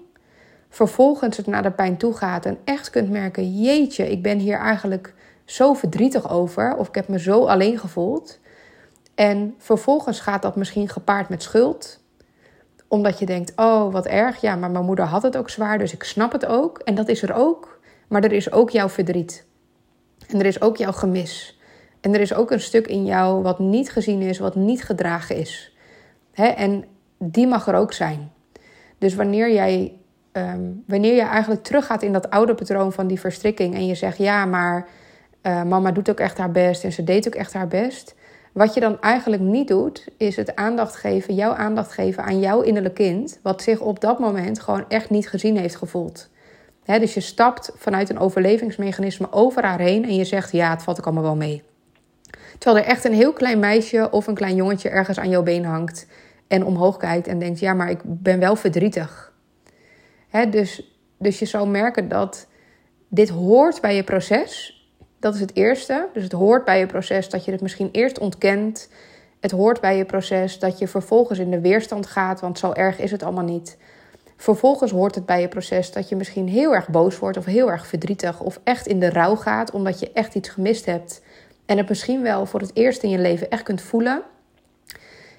vervolgens 0.69 1.37
het 1.37 1.47
naar 1.47 1.63
de 1.63 1.71
pijn 1.71 1.97
toe 1.97 2.15
gaat 2.15 2.47
en 2.47 2.59
echt 2.65 2.91
kunt 2.91 3.11
merken: 3.11 3.61
jeetje, 3.61 4.11
ik 4.11 4.23
ben 4.23 4.39
hier 4.39 4.59
eigenlijk 4.59 5.15
zo 5.45 5.75
verdrietig 5.75 6.31
over 6.31 6.77
of 6.77 6.89
ik 6.89 6.95
heb 6.95 7.09
me 7.09 7.19
zo 7.19 7.45
alleen 7.45 7.79
gevoeld. 7.79 8.39
En 9.15 9.55
vervolgens 9.59 10.21
gaat 10.21 10.43
dat 10.43 10.57
misschien 10.57 10.89
gepaard 10.89 11.29
met 11.29 11.43
schuld, 11.43 12.01
omdat 12.89 13.19
je 13.19 13.27
denkt: 13.27 13.53
oh, 13.57 13.93
wat 13.93 14.07
erg, 14.07 14.41
ja, 14.41 14.57
maar 14.57 14.71
mijn 14.71 14.85
moeder 14.85 15.05
had 15.05 15.23
het 15.23 15.37
ook 15.37 15.51
zwaar, 15.51 15.79
dus 15.79 15.93
ik 15.93 16.03
snap 16.03 16.33
het 16.33 16.47
ook. 16.47 16.79
En 16.79 16.95
dat 16.95 17.09
is 17.09 17.23
er 17.23 17.35
ook, 17.35 17.81
maar 18.09 18.25
er 18.25 18.33
is 18.33 18.53
ook 18.53 18.71
jouw 18.71 18.89
verdriet. 18.89 19.47
En 20.29 20.39
er 20.39 20.47
is 20.47 20.61
ook 20.61 20.77
jouw 20.77 20.93
gemis. 20.93 21.59
En 22.01 22.15
er 22.15 22.21
is 22.21 22.35
ook 22.35 22.51
een 22.51 22.61
stuk 22.61 22.87
in 22.87 23.05
jou 23.05 23.43
wat 23.43 23.59
niet 23.59 23.91
gezien 23.91 24.21
is, 24.21 24.39
wat 24.39 24.55
niet 24.55 24.85
gedragen 24.85 25.37
is. 25.37 25.77
En 26.45 26.85
die 27.19 27.47
mag 27.47 27.67
er 27.67 27.75
ook 27.75 27.93
zijn. 27.93 28.31
Dus 28.99 29.15
wanneer 29.15 29.53
jij, 29.53 29.93
um, 30.33 30.85
wanneer 30.87 31.15
je 31.15 31.23
eigenlijk 31.23 31.63
teruggaat 31.63 32.03
in 32.03 32.13
dat 32.13 32.31
oude 32.31 32.55
patroon 32.55 32.93
van 32.93 33.07
die 33.07 33.21
verstrikking 33.21 33.75
en 33.75 33.87
je 33.87 33.95
zegt 33.95 34.19
ja, 34.19 34.45
maar 34.45 34.87
uh, 35.43 35.63
mama 35.63 35.93
doet 35.93 36.11
ook 36.11 36.21
echt 36.21 36.39
haar 36.39 36.51
best 36.51 36.85
en 36.85 36.93
ze 36.93 37.05
deed 37.05 37.27
ook 37.27 37.35
echt 37.35 37.53
haar 37.53 37.69
best. 37.69 38.15
Wat 38.53 38.75
je 38.75 38.81
dan 38.81 39.01
eigenlijk 39.01 39.43
niet 39.43 39.69
doet, 39.69 40.09
is 40.17 40.37
het 40.37 40.57
aandacht 40.57 40.97
geven, 40.97 41.35
jouw 41.35 41.53
aandacht 41.53 41.93
geven 41.93 42.25
aan 42.25 42.41
jouw 42.41 42.61
innerlijk 42.61 42.95
kind, 42.95 43.39
wat 43.43 43.63
zich 43.63 43.81
op 43.81 44.01
dat 44.01 44.19
moment 44.19 44.61
gewoon 44.61 44.85
echt 44.89 45.11
niet 45.11 45.29
gezien 45.29 45.57
heeft 45.57 45.77
gevoeld. 45.77 46.31
dus 46.85 47.15
je 47.15 47.21
stapt 47.21 47.73
vanuit 47.77 48.11
een 48.11 48.19
overlevingsmechanisme 48.19 49.33
over 49.33 49.65
haar 49.65 49.79
heen 49.79 50.05
en 50.05 50.15
je 50.15 50.25
zegt: 50.25 50.53
Ja, 50.53 50.71
het 50.71 50.83
valt 50.83 50.99
ook 50.99 51.05
allemaal 51.05 51.23
wel 51.23 51.37
mee. 51.37 51.63
Terwijl 52.59 52.85
er 52.85 52.91
echt 52.91 53.05
een 53.05 53.15
heel 53.15 53.33
klein 53.33 53.59
meisje 53.59 54.11
of 54.11 54.27
een 54.27 54.35
klein 54.35 54.55
jongetje 54.55 54.89
ergens 54.89 55.19
aan 55.19 55.29
jouw 55.29 55.43
been 55.43 55.65
hangt 55.65 56.07
en 56.49 56.65
omhoog 56.65 56.97
kijkt 56.97 57.27
en 57.27 57.39
denkt: 57.39 57.59
ja, 57.59 57.75
maar 57.75 57.91
ik 57.91 58.01
ben 58.05 58.39
wel 58.39 58.57
verdrietig. 58.57 59.33
Hè, 60.29 60.49
dus, 60.49 60.99
dus 61.19 61.39
je 61.39 61.47
zou 61.47 61.69
merken 61.69 62.09
dat 62.09 62.47
dit 63.09 63.29
hoort 63.29 63.81
bij 63.81 63.95
je 63.95 64.05
proces. 64.05 64.77
Dat 65.19 65.35
is 65.35 65.41
het 65.41 65.57
eerste. 65.57 66.09
Dus 66.13 66.23
het 66.23 66.33
hoort 66.33 66.65
bij 66.65 66.79
je 66.79 66.87
proces 66.87 67.29
dat 67.29 67.45
je 67.45 67.53
het 67.53 67.61
misschien 67.61 67.89
eerst 67.93 68.19
ontkent. 68.19 68.91
Het 69.41 69.51
hoort 69.51 69.81
bij 69.81 69.97
je 69.97 70.05
proces 70.05 70.59
dat 70.59 70.79
je 70.79 70.89
vervolgens 70.89 71.39
in 71.39 71.51
de 71.51 71.61
weerstand 71.61 72.07
gaat, 72.07 72.41
want 72.41 72.59
zo 72.59 72.73
erg 72.73 72.99
is 72.99 73.11
het 73.11 73.23
allemaal 73.23 73.45
niet. 73.45 73.77
Vervolgens 74.37 74.91
hoort 74.91 75.15
het 75.15 75.27
bij 75.27 75.41
je 75.41 75.49
proces 75.49 75.93
dat 75.93 76.09
je 76.09 76.17
misschien 76.17 76.49
heel 76.49 76.75
erg 76.75 76.89
boos 76.89 77.19
wordt 77.19 77.37
of 77.37 77.45
heel 77.45 77.71
erg 77.71 77.87
verdrietig 77.87 78.41
of 78.41 78.61
echt 78.65 78.87
in 78.87 79.01
de 79.01 79.11
rouw 79.11 79.35
gaat 79.35 79.71
omdat 79.71 80.01
je 80.01 80.13
echt 80.13 80.35
iets 80.35 80.49
gemist 80.49 80.87
hebt 80.87 81.23
en 81.67 81.77
het 81.77 81.89
misschien 81.89 82.23
wel 82.23 82.47
voor 82.47 82.61
het 82.61 82.71
eerst 82.75 83.03
in 83.03 83.11
je 83.11 83.19
leven 83.19 83.51
echt 83.51 83.63
kunt 83.63 83.81
voelen. 83.83 84.23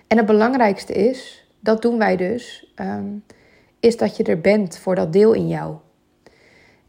En 0.10 0.18
het 0.18 0.26
belangrijkste 0.26 0.94
is, 0.94 1.48
dat 1.60 1.82
doen 1.82 1.98
wij 1.98 2.16
dus, 2.16 2.72
ehm, 2.76 3.08
is 3.80 3.98
dat 3.98 4.18
je 4.18 4.24
er 4.24 4.42
bent 4.42 4.78
voor 4.78 4.96
dat 4.96 5.14
deel 5.14 5.34
in 5.34 5.48
jou. 5.48 5.76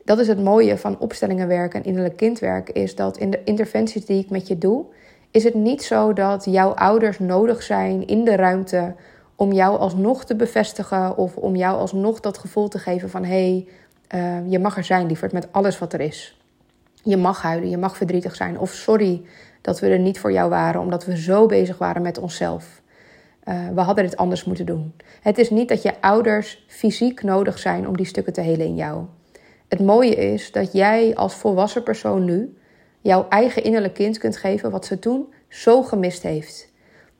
Dat 0.04 0.18
is 0.18 0.28
het 0.28 0.42
mooie 0.42 0.78
van 0.78 0.98
opstellingenwerk 0.98 1.74
en 1.74 1.84
innerlijk 1.84 2.16
kindwerk, 2.16 2.70
is 2.70 2.94
dat 2.94 3.16
in 3.16 3.30
de 3.30 3.44
interventies 3.44 4.06
die 4.06 4.22
ik 4.22 4.30
met 4.30 4.48
je 4.48 4.58
doe, 4.58 4.84
is 5.30 5.44
het 5.44 5.54
niet 5.54 5.82
zo 5.82 6.12
dat 6.12 6.44
jouw 6.44 6.70
ouders 6.70 7.18
nodig 7.18 7.62
zijn 7.62 8.06
in 8.06 8.24
de 8.24 8.36
ruimte 8.36 8.94
om 9.34 9.52
jou 9.52 9.78
alsnog 9.78 10.24
te 10.24 10.36
bevestigen 10.36 11.16
of 11.16 11.36
om 11.36 11.56
jou 11.56 11.78
alsnog 11.78 12.20
dat 12.20 12.38
gevoel 12.38 12.68
te 12.68 12.78
geven 12.78 13.10
van 13.10 13.24
hé, 13.24 13.64
hey, 14.08 14.42
uh, 14.42 14.50
je 14.50 14.58
mag 14.58 14.76
er 14.76 14.84
zijn, 14.84 15.06
lieverd, 15.06 15.32
met 15.32 15.52
alles 15.52 15.78
wat 15.78 15.92
er 15.92 16.00
is. 16.00 16.40
Je 17.02 17.16
mag 17.16 17.42
huilen, 17.42 17.70
je 17.70 17.78
mag 17.78 17.96
verdrietig 17.96 18.36
zijn. 18.36 18.58
Of 18.58 18.70
sorry 18.70 19.22
dat 19.60 19.80
we 19.80 19.88
er 19.88 19.98
niet 19.98 20.18
voor 20.18 20.32
jou 20.32 20.50
waren, 20.50 20.80
omdat 20.80 21.04
we 21.04 21.16
zo 21.16 21.46
bezig 21.46 21.78
waren 21.78 22.02
met 22.02 22.18
onszelf. 22.18 22.80
Uh, 23.44 23.68
we 23.74 23.80
hadden 23.80 24.04
dit 24.04 24.16
anders 24.16 24.44
moeten 24.44 24.66
doen. 24.66 24.94
Het 25.22 25.38
is 25.38 25.50
niet 25.50 25.68
dat 25.68 25.82
je 25.82 26.00
ouders 26.00 26.64
fysiek 26.66 27.22
nodig 27.22 27.58
zijn 27.58 27.88
om 27.88 27.96
die 27.96 28.06
stukken 28.06 28.32
te 28.32 28.40
helen 28.40 28.66
in 28.66 28.74
jou. 28.74 29.04
Het 29.68 29.80
mooie 29.80 30.14
is 30.14 30.52
dat 30.52 30.72
jij 30.72 31.14
als 31.14 31.34
volwassen 31.34 31.82
persoon 31.82 32.24
nu 32.24 32.56
jouw 33.00 33.26
eigen 33.28 33.62
innerlijk 33.62 33.94
kind 33.94 34.18
kunt 34.18 34.36
geven 34.36 34.70
wat 34.70 34.86
ze 34.86 34.98
toen 34.98 35.32
zo 35.48 35.82
gemist 35.82 36.22
heeft. 36.22 36.72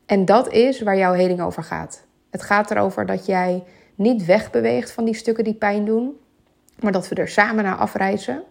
En 0.07 0.25
dat 0.25 0.53
is 0.53 0.81
waar 0.81 0.97
jouw 0.97 1.13
heling 1.13 1.41
over 1.41 1.63
gaat. 1.63 2.07
Het 2.31 2.43
gaat 2.43 2.71
erover 2.71 3.07
dat 3.07 3.27
jij 3.27 3.65
niet 3.95 4.25
wegbeweegt 4.25 4.91
van 4.91 5.05
die 5.05 5.15
stukken 5.15 5.45
die 5.45 5.55
pijn 5.55 5.85
doen, 5.85 6.17
maar 6.81 6.93
dat 6.93 7.09
we 7.09 7.15
er 7.15 7.29
samen 7.29 7.65
naar 7.65 7.77
afreizen 7.77 8.43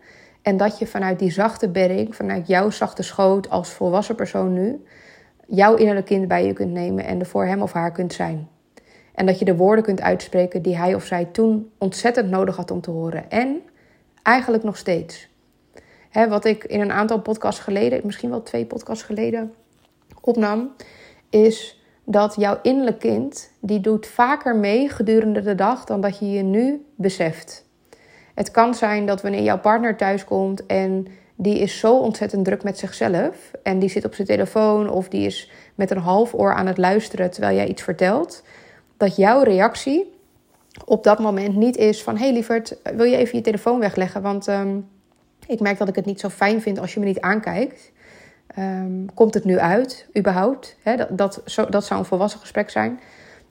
en 0.41 0.57
dat 0.57 0.79
je 0.79 0.87
vanuit 0.87 1.19
die 1.19 1.31
zachte 1.31 1.69
bedding, 1.69 2.15
vanuit 2.15 2.47
jouw 2.47 2.69
zachte 2.69 3.03
schoot 3.03 3.49
als 3.49 3.69
volwassen 3.69 4.15
persoon 4.15 4.53
nu, 4.53 4.83
jouw 5.49 5.75
innerlijk 5.75 6.05
kind 6.05 6.27
bij 6.27 6.45
je 6.45 6.53
kunt 6.53 6.71
nemen 6.71 7.05
en 7.05 7.19
er 7.19 7.25
voor 7.25 7.45
hem 7.45 7.61
of 7.61 7.73
haar 7.73 7.91
kunt 7.91 8.13
zijn. 8.13 8.47
En 9.13 9.25
dat 9.25 9.39
je 9.39 9.45
de 9.45 9.55
woorden 9.55 9.83
kunt 9.83 10.01
uitspreken 10.01 10.61
die 10.61 10.77
hij 10.77 10.95
of 10.95 11.05
zij 11.05 11.25
toen 11.25 11.71
ontzettend 11.77 12.29
nodig 12.29 12.55
had 12.55 12.71
om 12.71 12.81
te 12.81 12.91
horen. 12.91 13.29
En 13.29 13.61
eigenlijk 14.23 14.63
nog 14.63 14.77
steeds. 14.77 15.29
wat 16.29 16.45
ik 16.45 16.63
in 16.63 16.81
een 16.81 16.91
aantal 16.91 17.21
podcasts 17.21 17.61
geleden, 17.61 18.01
misschien 18.03 18.29
wel 18.29 18.43
twee 18.43 18.65
podcasts 18.65 19.03
geleden, 19.03 19.53
opnam, 20.21 20.71
is 21.29 21.83
dat 22.03 22.35
jouw 22.35 22.59
innerlijk 22.61 22.99
kind, 22.99 23.51
die 23.59 23.79
doet 23.79 24.07
vaker 24.07 24.55
mee 24.55 24.89
gedurende 24.89 25.41
de 25.41 25.55
dag 25.55 25.85
dan 25.85 26.01
dat 26.01 26.19
je 26.19 26.31
je 26.31 26.43
nu 26.43 26.85
beseft. 26.95 27.65
Het 28.33 28.51
kan 28.51 28.75
zijn 28.75 29.05
dat 29.05 29.21
wanneer 29.21 29.43
jouw 29.43 29.59
partner 29.59 29.95
thuiskomt 29.95 30.65
en 30.65 31.07
die 31.41 31.59
is 31.59 31.79
zo 31.79 31.97
ontzettend 31.97 32.45
druk 32.45 32.63
met 32.63 32.77
zichzelf 32.77 33.51
en 33.63 33.79
die 33.79 33.89
zit 33.89 34.05
op 34.05 34.13
zijn 34.13 34.27
telefoon 34.27 34.89
of 34.89 35.07
die 35.07 35.25
is 35.25 35.51
met 35.75 35.91
een 35.91 35.97
half 35.97 36.33
oor 36.33 36.53
aan 36.53 36.67
het 36.67 36.77
luisteren 36.77 37.31
terwijl 37.31 37.55
jij 37.55 37.67
iets 37.67 37.81
vertelt, 37.81 38.43
dat 38.97 39.15
jouw 39.15 39.43
reactie 39.43 40.13
op 40.85 41.03
dat 41.03 41.19
moment 41.19 41.55
niet 41.55 41.77
is 41.77 42.03
van 42.03 42.17
hé 42.17 42.23
hey 42.23 42.33
lieverd, 42.33 42.77
wil 42.95 43.05
je 43.05 43.17
even 43.17 43.37
je 43.37 43.43
telefoon 43.43 43.79
wegleggen, 43.79 44.21
want 44.21 44.47
ehm, 44.47 44.77
ik 45.47 45.59
merk 45.59 45.77
dat 45.77 45.87
ik 45.87 45.95
het 45.95 46.05
niet 46.05 46.19
zo 46.19 46.29
fijn 46.29 46.61
vind 46.61 46.79
als 46.79 46.93
je 46.93 46.99
me 46.99 47.05
niet 47.05 47.21
aankijkt. 47.21 47.91
Ehm, 48.47 49.05
komt 49.13 49.33
het 49.33 49.43
nu 49.43 49.59
uit, 49.59 50.07
überhaupt? 50.17 50.77
dat, 50.83 51.07
dat, 51.17 51.41
zo, 51.45 51.69
dat 51.69 51.85
zou 51.85 51.99
een 51.99 52.05
volwassen 52.05 52.39
gesprek 52.39 52.69
zijn. 52.69 52.99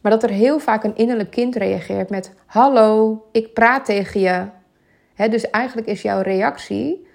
Maar 0.02 0.12
dat 0.12 0.23
er 0.23 0.30
heel 0.30 0.59
vaak 0.59 0.85
een 0.85 0.97
innerlijk 0.97 1.30
kind 1.30 1.57
reageert 1.57 2.11
met: 2.11 2.33
Hallo, 2.47 3.23
ik 3.33 3.52
praat 3.52 3.85
tegen 3.85 4.21
je 4.21 4.47
dus 5.30 5.50
eigenlijk 5.50 5.87
is 5.87 6.02
jouw 6.02 6.21
reactie 6.21 7.07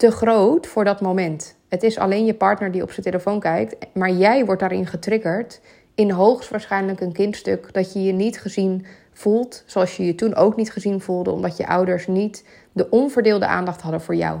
te 0.00 0.10
groot 0.10 0.66
voor 0.66 0.84
dat 0.84 1.00
moment. 1.00 1.56
Het 1.68 1.82
is 1.82 1.98
alleen 1.98 2.24
je 2.24 2.34
partner 2.34 2.72
die 2.72 2.82
op 2.82 2.90
zijn 2.90 3.06
telefoon 3.06 3.40
kijkt, 3.40 3.76
maar 3.94 4.10
jij 4.10 4.44
wordt 4.44 4.60
daarin 4.60 4.86
getriggerd 4.86 5.60
in 5.94 6.10
hoogstwaarschijnlijk 6.10 7.00
een 7.00 7.12
kindstuk 7.12 7.72
dat 7.72 7.92
je 7.92 8.02
je 8.02 8.12
niet 8.12 8.40
gezien 8.40 8.86
voelt, 9.12 9.62
zoals 9.66 9.96
je 9.96 10.04
je 10.04 10.14
toen 10.14 10.34
ook 10.34 10.56
niet 10.56 10.72
gezien 10.72 11.00
voelde, 11.00 11.30
omdat 11.30 11.56
je 11.56 11.66
ouders 11.66 12.06
niet 12.06 12.44
de 12.72 12.90
onverdeelde 12.90 13.46
aandacht 13.46 13.80
hadden 13.80 14.00
voor 14.00 14.14
jou. 14.14 14.38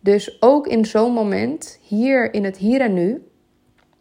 Dus 0.00 0.36
ook 0.42 0.66
in 0.66 0.84
zo'n 0.84 1.12
moment, 1.12 1.78
hier 1.82 2.34
in 2.34 2.44
het 2.44 2.56
hier 2.56 2.80
en 2.80 2.94
nu, 2.94 3.26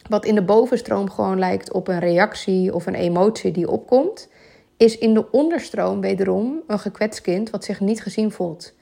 wat 0.10 0.26
in 0.26 0.36
de 0.36 0.44
bovenstroom 0.44 1.10
gewoon 1.10 1.40
lijkt 1.40 1.72
op 1.72 1.88
een 1.88 2.00
reactie 2.00 2.74
of 2.74 2.86
een 2.86 2.96
emotie 2.96 3.52
die 3.52 3.70
opkomt, 3.70 4.30
is 4.78 4.98
in 4.98 5.14
de 5.14 5.32
onderstroom 5.32 6.02
wederom 6.02 6.62
een 6.68 6.80
gekwetst 6.80 7.22
kind 7.22 7.50
wat 7.50 7.64
zich 7.64 7.80
niet 7.80 8.02
gezien 8.02 8.32
voelt. 8.32 8.74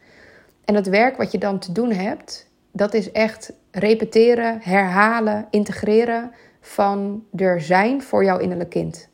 En 0.65 0.75
het 0.75 0.89
werk 0.89 1.17
wat 1.17 1.31
je 1.31 1.37
dan 1.37 1.59
te 1.59 1.71
doen 1.71 1.91
hebt, 1.91 2.49
dat 2.71 2.93
is 2.93 3.11
echt 3.11 3.53
repeteren, 3.71 4.59
herhalen, 4.61 5.47
integreren 5.49 6.31
van 6.61 7.25
er 7.35 7.61
zijn 7.61 8.01
voor 8.01 8.23
jouw 8.23 8.37
innerlijk 8.37 8.69
kind. 8.69 9.09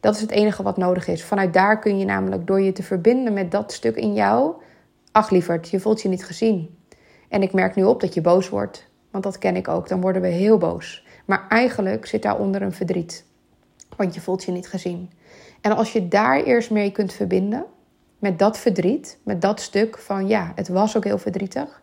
Dat 0.00 0.14
is 0.14 0.20
het 0.20 0.30
enige 0.30 0.62
wat 0.62 0.76
nodig 0.76 1.08
is. 1.08 1.24
Vanuit 1.24 1.52
daar 1.52 1.78
kun 1.78 1.98
je 1.98 2.04
namelijk 2.04 2.46
door 2.46 2.60
je 2.60 2.72
te 2.72 2.82
verbinden 2.82 3.32
met 3.32 3.50
dat 3.50 3.72
stuk 3.72 3.96
in 3.96 4.14
jou. 4.14 4.54
Ach 5.12 5.30
lieverd, 5.30 5.70
je 5.70 5.80
voelt 5.80 6.02
je 6.02 6.08
niet 6.08 6.24
gezien. 6.24 6.78
En 7.28 7.42
ik 7.42 7.52
merk 7.52 7.74
nu 7.74 7.84
op 7.84 8.00
dat 8.00 8.14
je 8.14 8.20
boos 8.20 8.48
wordt. 8.48 8.90
Want 9.10 9.24
dat 9.24 9.38
ken 9.38 9.56
ik 9.56 9.68
ook. 9.68 9.88
Dan 9.88 10.00
worden 10.00 10.22
we 10.22 10.28
heel 10.28 10.58
boos. 10.58 11.06
Maar 11.24 11.46
eigenlijk 11.48 12.06
zit 12.06 12.22
daaronder 12.22 12.62
een 12.62 12.72
verdriet. 12.72 13.24
Want 13.96 14.14
je 14.14 14.20
voelt 14.20 14.44
je 14.44 14.52
niet 14.52 14.68
gezien. 14.68 15.10
En 15.60 15.76
als 15.76 15.92
je 15.92 16.08
daar 16.08 16.42
eerst 16.42 16.70
mee 16.70 16.92
kunt 16.92 17.12
verbinden. 17.12 17.64
Met 18.22 18.38
dat 18.38 18.58
verdriet. 18.58 19.18
Met 19.24 19.40
dat 19.40 19.60
stuk 19.60 19.98
van 19.98 20.28
ja, 20.28 20.52
het 20.54 20.68
was 20.68 20.96
ook 20.96 21.04
heel 21.04 21.18
verdrietig. 21.18 21.82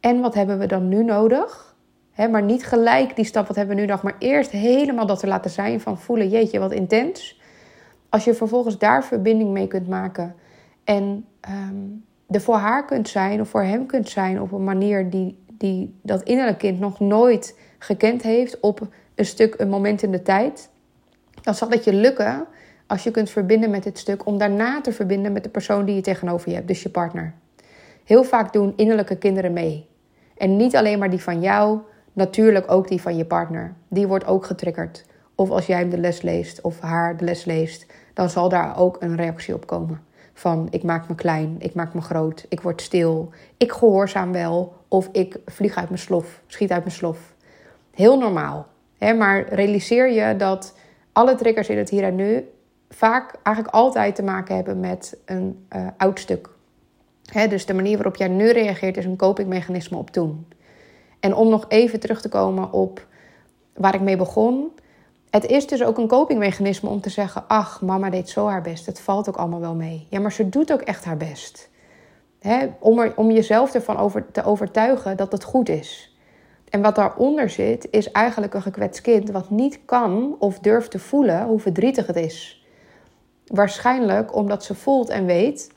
En 0.00 0.20
wat 0.20 0.34
hebben 0.34 0.58
we 0.58 0.66
dan 0.66 0.88
nu 0.88 1.04
nodig? 1.04 1.76
maar 2.30 2.42
niet 2.42 2.66
gelijk 2.66 3.16
die 3.16 3.24
stap, 3.24 3.46
wat 3.46 3.56
hebben 3.56 3.74
we 3.76 3.80
nu 3.80 3.86
nog. 3.86 4.02
Maar 4.02 4.16
eerst 4.18 4.50
helemaal 4.50 5.06
dat 5.06 5.18
te 5.18 5.26
laten 5.26 5.50
zijn 5.50 5.80
van 5.80 5.98
voelen, 5.98 6.28
jeetje, 6.28 6.58
wat 6.58 6.72
intens. 6.72 7.40
Als 8.08 8.24
je 8.24 8.34
vervolgens 8.34 8.78
daar 8.78 9.04
verbinding 9.04 9.50
mee 9.50 9.66
kunt 9.66 9.88
maken. 9.88 10.34
En 10.84 11.26
um, 11.48 12.04
er 12.28 12.40
voor 12.40 12.56
haar 12.56 12.84
kunt 12.84 13.08
zijn 13.08 13.40
of 13.40 13.48
voor 13.48 13.62
hem 13.62 13.86
kunt 13.86 14.08
zijn 14.08 14.40
op 14.40 14.52
een 14.52 14.64
manier 14.64 15.10
die, 15.10 15.44
die 15.52 15.98
dat 16.02 16.22
innerlijke 16.22 16.66
kind 16.66 16.80
nog 16.80 17.00
nooit 17.00 17.58
gekend 17.78 18.22
heeft. 18.22 18.60
Op 18.60 18.88
een 19.14 19.26
stuk, 19.26 19.54
een 19.58 19.68
moment 19.68 20.02
in 20.02 20.10
de 20.10 20.22
tijd. 20.22 20.70
Dan 21.42 21.54
zal 21.54 21.70
het 21.70 21.84
je 21.84 21.92
lukken 21.92 22.46
als 22.94 23.02
je 23.02 23.10
kunt 23.10 23.30
verbinden 23.30 23.70
met 23.70 23.82
dit 23.82 23.98
stuk. 23.98 24.26
Om 24.26 24.38
daarna 24.38 24.80
te 24.80 24.92
verbinden 24.92 25.32
met 25.32 25.42
de 25.42 25.48
persoon 25.48 25.84
die 25.84 25.94
je 25.94 26.00
tegenover 26.00 26.48
je 26.48 26.54
hebt. 26.54 26.68
Dus 26.68 26.82
je 26.82 26.88
partner. 26.88 27.34
Heel 28.04 28.24
vaak 28.24 28.52
doen 28.52 28.72
innerlijke 28.76 29.16
kinderen 29.16 29.52
mee. 29.52 29.86
En 30.36 30.56
niet 30.56 30.76
alleen 30.76 30.98
maar 30.98 31.10
die 31.10 31.22
van 31.22 31.40
jou, 31.40 31.78
natuurlijk 32.12 32.70
ook 32.70 32.88
die 32.88 33.00
van 33.00 33.16
je 33.16 33.24
partner. 33.24 33.74
Die 33.88 34.06
wordt 34.06 34.26
ook 34.26 34.44
getriggerd. 34.44 35.04
Of 35.34 35.50
als 35.50 35.66
jij 35.66 35.78
hem 35.78 35.90
de 35.90 35.98
les 35.98 36.22
leest 36.22 36.60
of 36.60 36.80
haar 36.80 37.16
de 37.16 37.24
les 37.24 37.44
leest, 37.44 37.86
dan 38.12 38.30
zal 38.30 38.48
daar 38.48 38.78
ook 38.78 38.96
een 39.00 39.16
reactie 39.16 39.54
op 39.54 39.66
komen. 39.66 40.00
Van 40.32 40.66
ik 40.70 40.82
maak 40.82 41.08
me 41.08 41.14
klein, 41.14 41.56
ik 41.58 41.74
maak 41.74 41.94
me 41.94 42.00
groot, 42.00 42.46
ik 42.48 42.60
word 42.60 42.82
stil, 42.82 43.30
ik 43.56 43.72
gehoorzaam 43.72 44.32
wel 44.32 44.72
of 44.88 45.08
ik 45.12 45.38
vlieg 45.46 45.76
uit 45.76 45.88
mijn 45.88 46.00
slof, 46.00 46.42
schiet 46.46 46.70
uit 46.70 46.84
mijn 46.84 46.94
slof. 46.94 47.34
Heel 47.94 48.18
normaal. 48.18 48.66
Hè? 48.98 49.14
Maar 49.14 49.48
realiseer 49.48 50.10
je 50.10 50.36
dat 50.36 50.74
alle 51.12 51.34
triggers 51.34 51.68
in 51.68 51.78
het 51.78 51.90
hier 51.90 52.04
en 52.04 52.14
nu 52.14 52.44
vaak 52.94 53.34
eigenlijk 53.42 53.76
altijd 53.76 54.14
te 54.14 54.22
maken 54.22 54.54
hebben 54.54 54.80
met 54.80 55.16
een 55.24 55.66
uh, 55.76 55.86
oud 55.96 56.20
stuk. 56.20 56.48
Hè? 57.24 57.48
Dus 57.48 57.66
de 57.66 57.74
manier 57.74 57.94
waarop 57.94 58.16
jij 58.16 58.28
nu 58.28 58.50
reageert 58.50 58.96
is 58.96 59.04
een 59.04 59.16
copingmechanisme 59.16 59.96
op 59.96 60.10
toen. 60.10 60.46
En 61.20 61.34
om 61.34 61.48
nog 61.48 61.64
even 61.68 62.00
terug 62.00 62.20
te 62.20 62.28
komen 62.28 62.72
op 62.72 63.06
waar 63.74 63.94
ik 63.94 64.00
mee 64.00 64.16
begon. 64.16 64.72
Het 65.30 65.46
is 65.46 65.66
dus 65.66 65.84
ook 65.84 65.98
een 65.98 66.08
copingmechanisme 66.08 66.88
om 66.88 67.00
te 67.00 67.10
zeggen: 67.10 67.44
Ach, 67.48 67.80
mama 67.80 68.10
deed 68.10 68.28
zo 68.28 68.46
haar 68.46 68.62
best. 68.62 68.86
Het 68.86 69.00
valt 69.00 69.28
ook 69.28 69.36
allemaal 69.36 69.60
wel 69.60 69.74
mee. 69.74 70.06
Ja, 70.10 70.20
maar 70.20 70.32
ze 70.32 70.48
doet 70.48 70.72
ook 70.72 70.82
echt 70.82 71.04
haar 71.04 71.16
best. 71.16 71.70
om, 72.78 73.12
om 73.16 73.30
jezelf 73.30 73.74
ervan 73.74 73.96
over, 73.96 74.30
te 74.30 74.44
overtuigen 74.44 75.16
dat 75.16 75.32
het 75.32 75.44
goed 75.44 75.68
is. 75.68 76.16
En 76.68 76.82
wat 76.82 76.94
daaronder 76.94 77.50
zit, 77.50 77.88
is 77.90 78.10
eigenlijk 78.10 78.54
een 78.54 78.62
gekwetst 78.62 79.00
kind 79.00 79.30
wat 79.30 79.50
niet 79.50 79.78
kan 79.84 80.36
of 80.38 80.58
durft 80.58 80.90
te 80.90 80.98
voelen 80.98 81.46
hoe 81.46 81.58
verdrietig 81.58 82.06
het 82.06 82.16
is. 82.16 82.63
Waarschijnlijk 83.54 84.34
omdat 84.34 84.64
ze 84.64 84.74
voelt 84.74 85.08
en 85.08 85.26
weet: 85.26 85.70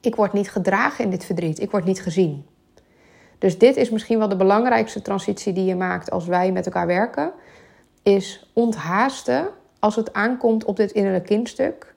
ik 0.00 0.14
word 0.14 0.32
niet 0.32 0.50
gedragen 0.50 1.04
in 1.04 1.10
dit 1.10 1.24
verdriet, 1.24 1.60
ik 1.60 1.70
word 1.70 1.84
niet 1.84 2.02
gezien. 2.02 2.46
Dus 3.38 3.58
dit 3.58 3.76
is 3.76 3.90
misschien 3.90 4.18
wel 4.18 4.28
de 4.28 4.36
belangrijkste 4.36 5.02
transitie 5.02 5.52
die 5.52 5.64
je 5.64 5.74
maakt 5.74 6.10
als 6.10 6.26
wij 6.26 6.52
met 6.52 6.66
elkaar 6.66 6.86
werken. 6.86 7.32
Is 8.02 8.50
onthaasten 8.52 9.48
als 9.78 9.96
het 9.96 10.12
aankomt 10.12 10.64
op 10.64 10.76
dit 10.76 10.90
innerlijke 10.90 11.26
kindstuk. 11.26 11.94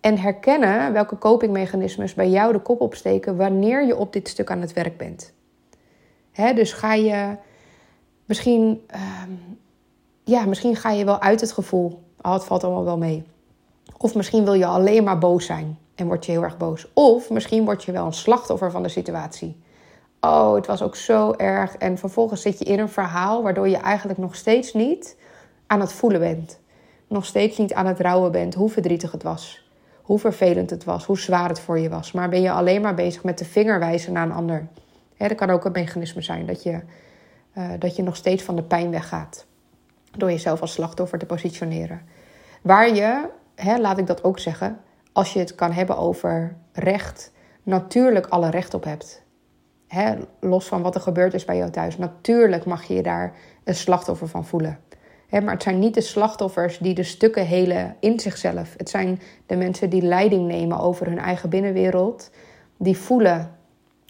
En 0.00 0.18
herkennen 0.18 0.92
welke 0.92 1.18
copingmechanismes 1.18 2.14
bij 2.14 2.28
jou 2.28 2.52
de 2.52 2.60
kop 2.60 2.80
opsteken 2.80 3.36
wanneer 3.36 3.86
je 3.86 3.96
op 3.96 4.12
dit 4.12 4.28
stuk 4.28 4.50
aan 4.50 4.60
het 4.60 4.72
werk 4.72 4.96
bent. 4.96 5.32
dus 6.54 6.72
ga 6.72 6.94
je 6.94 7.36
misschien, 8.24 8.84
ehm, 8.86 9.32
ja, 10.24 10.44
misschien 10.44 10.76
ga 10.76 10.90
je 10.90 11.04
wel 11.04 11.20
uit 11.20 11.40
het 11.40 11.52
gevoel. 11.52 12.02
Oh, 12.22 12.32
het 12.32 12.44
valt 12.44 12.64
allemaal 12.64 12.84
wel 12.84 12.98
mee. 12.98 13.24
Of 13.98 14.14
misschien 14.14 14.44
wil 14.44 14.54
je 14.54 14.66
alleen 14.66 15.04
maar 15.04 15.18
boos 15.18 15.46
zijn 15.46 15.78
en 15.94 16.06
word 16.06 16.26
je 16.26 16.32
heel 16.32 16.42
erg 16.42 16.56
boos. 16.56 16.86
Of 16.92 17.30
misschien 17.30 17.64
word 17.64 17.84
je 17.84 17.92
wel 17.92 18.06
een 18.06 18.12
slachtoffer 18.12 18.70
van 18.70 18.82
de 18.82 18.88
situatie 18.88 19.56
oh, 20.20 20.54
het 20.54 20.66
was 20.66 20.82
ook 20.82 20.96
zo 20.96 21.32
erg. 21.36 21.76
En 21.76 21.98
vervolgens 21.98 22.42
zit 22.42 22.58
je 22.58 22.64
in 22.64 22.78
een 22.78 22.88
verhaal 22.88 23.42
waardoor 23.42 23.68
je 23.68 23.76
eigenlijk 23.76 24.18
nog 24.18 24.34
steeds 24.34 24.72
niet 24.72 25.16
aan 25.66 25.80
het 25.80 25.92
voelen 25.92 26.20
bent. 26.20 26.60
Nog 27.06 27.24
steeds 27.24 27.58
niet 27.58 27.74
aan 27.74 27.86
het 27.86 28.00
rouwen 28.00 28.32
bent 28.32 28.54
hoe 28.54 28.70
verdrietig 28.70 29.12
het 29.12 29.22
was. 29.22 29.66
Hoe 30.02 30.18
vervelend 30.18 30.70
het 30.70 30.84
was, 30.84 31.04
hoe 31.04 31.18
zwaar 31.18 31.48
het 31.48 31.60
voor 31.60 31.78
je 31.78 31.88
was. 31.88 32.12
Maar 32.12 32.28
ben 32.28 32.40
je 32.40 32.50
alleen 32.50 32.80
maar 32.80 32.94
bezig 32.94 33.24
met 33.24 33.38
de 33.38 33.44
vinger 33.44 33.78
wijzen 33.78 34.12
naar 34.12 34.26
een 34.26 34.32
ander. 34.32 34.66
Dat 35.16 35.34
kan 35.34 35.50
ook 35.50 35.64
een 35.64 35.72
mechanisme 35.72 36.22
zijn 36.22 36.46
dat 36.46 36.62
je, 36.62 36.80
uh, 37.58 37.70
dat 37.78 37.96
je 37.96 38.02
nog 38.02 38.16
steeds 38.16 38.42
van 38.42 38.56
de 38.56 38.62
pijn 38.62 38.90
weggaat. 38.90 39.46
Door 40.16 40.30
jezelf 40.30 40.60
als 40.60 40.72
slachtoffer 40.72 41.18
te 41.18 41.26
positioneren. 41.26 42.02
Waar 42.62 42.94
je, 42.94 43.28
hè, 43.60 43.78
laat 43.78 43.98
ik 43.98 44.06
dat 44.06 44.24
ook 44.24 44.38
zeggen, 44.38 44.80
als 45.12 45.32
je 45.32 45.38
het 45.38 45.54
kan 45.54 45.72
hebben 45.72 45.96
over 45.96 46.56
recht, 46.72 47.32
natuurlijk 47.62 48.26
alle 48.26 48.50
recht 48.50 48.74
op 48.74 48.84
hebt 48.84 49.26
los 50.40 50.66
van 50.66 50.82
wat 50.82 50.94
er 50.94 51.00
gebeurd 51.00 51.34
is 51.34 51.44
bij 51.44 51.56
jou 51.56 51.70
thuis. 51.70 51.96
Natuurlijk 51.96 52.64
mag 52.64 52.84
je 52.84 52.94
je 52.94 53.02
daar 53.02 53.34
een 53.64 53.74
slachtoffer 53.74 54.28
van 54.28 54.44
voelen. 54.44 54.78
maar 55.30 55.52
het 55.52 55.62
zijn 55.62 55.78
niet 55.78 55.94
de 55.94 56.00
slachtoffers 56.00 56.78
die 56.78 56.94
de 56.94 57.02
stukken 57.02 57.46
helen 57.46 57.96
in 58.00 58.20
zichzelf. 58.20 58.74
Het 58.76 58.90
zijn 58.90 59.20
de 59.46 59.56
mensen 59.56 59.90
die 59.90 60.02
leiding 60.02 60.46
nemen 60.46 60.78
over 60.78 61.06
hun 61.06 61.18
eigen 61.18 61.48
binnenwereld. 61.48 62.30
Die 62.76 62.96
voelen: 62.96 63.54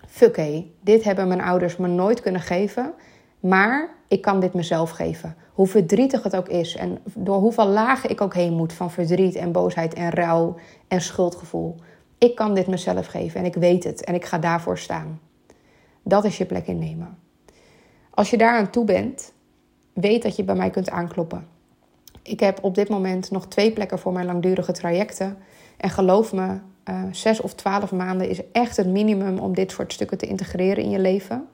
fuck 0.07 0.41
dit 0.81 1.05
hebben 1.05 1.29
mijn 1.29 1.43
ouders 1.43 1.77
me 1.77 1.89
nooit 1.89 2.21
kunnen 2.21 2.41
geven. 2.41 2.95
Maar 3.41 3.89
ik 4.09 4.23
kan 4.23 4.41
dit 4.41 4.55
mezelf 4.55 4.91
geven. 4.91 5.37
Hoe 5.53 5.67
verdrietig 5.67 6.23
het 6.23 6.37
ook 6.37 6.49
is. 6.49 6.77
En 6.77 6.99
door 7.15 7.39
hoeveel 7.39 7.67
lagen 7.67 8.11
ik 8.11 8.21
ook 8.21 8.35
heen 8.35 8.53
moet 8.53 8.73
van 8.73 8.91
verdriet 8.91 9.35
en 9.35 9.53
boosheid 9.53 9.95
en 9.95 10.11
rouw 10.11 10.57
en 10.89 11.01
schuldgevoel. 11.01 11.75
Ik 12.19 12.35
kan 12.35 12.55
dit 12.55 12.67
mezelf 12.67 13.07
geven 13.07 13.41
en 13.41 13.47
ik 13.47 13.55
weet 13.55 13.85
het 13.85 14.05
en 14.05 14.15
ik 14.15 14.25
ga 14.25 14.39
daarvoor 14.39 14.79
staan. 14.79 15.21
Dat 16.03 16.25
is 16.25 16.39
je 16.39 16.45
plek 16.45 16.67
innemen. 16.67 17.19
Als 18.11 18.31
je 18.31 18.37
daar 18.37 18.57
aan 18.57 18.71
toe 18.71 18.85
bent, 18.85 19.33
weet 19.93 20.23
dat 20.23 20.37
je 20.37 20.45
bij 20.45 20.55
mij 20.55 20.71
kunt 20.71 20.91
aankloppen. 20.91 21.47
Ik 22.23 22.41
heb 22.41 22.59
op 22.63 22.75
dit 22.75 22.89
moment 22.89 23.31
nog 23.31 23.47
twee 23.47 23.73
plekken 23.73 23.99
voor 23.99 24.13
mijn 24.13 24.27
langdurige 24.27 24.73
trajecten. 24.73 25.39
En 25.77 25.91
geloof 25.91 26.33
me, 26.33 26.59
uh, 26.85 27.03
zes 27.13 27.41
of 27.41 27.55
twaalf 27.55 27.93
maanden 27.93 28.29
is 28.29 28.41
echt 28.53 28.77
het 28.77 28.87
minimum 28.87 29.39
om 29.39 29.55
dit 29.55 29.71
soort 29.71 29.93
stukken 29.93 30.19
te 30.19 30.27
integreren 30.27 30.85
in 30.85 30.91
je 30.91 30.99
leven. 30.99 31.49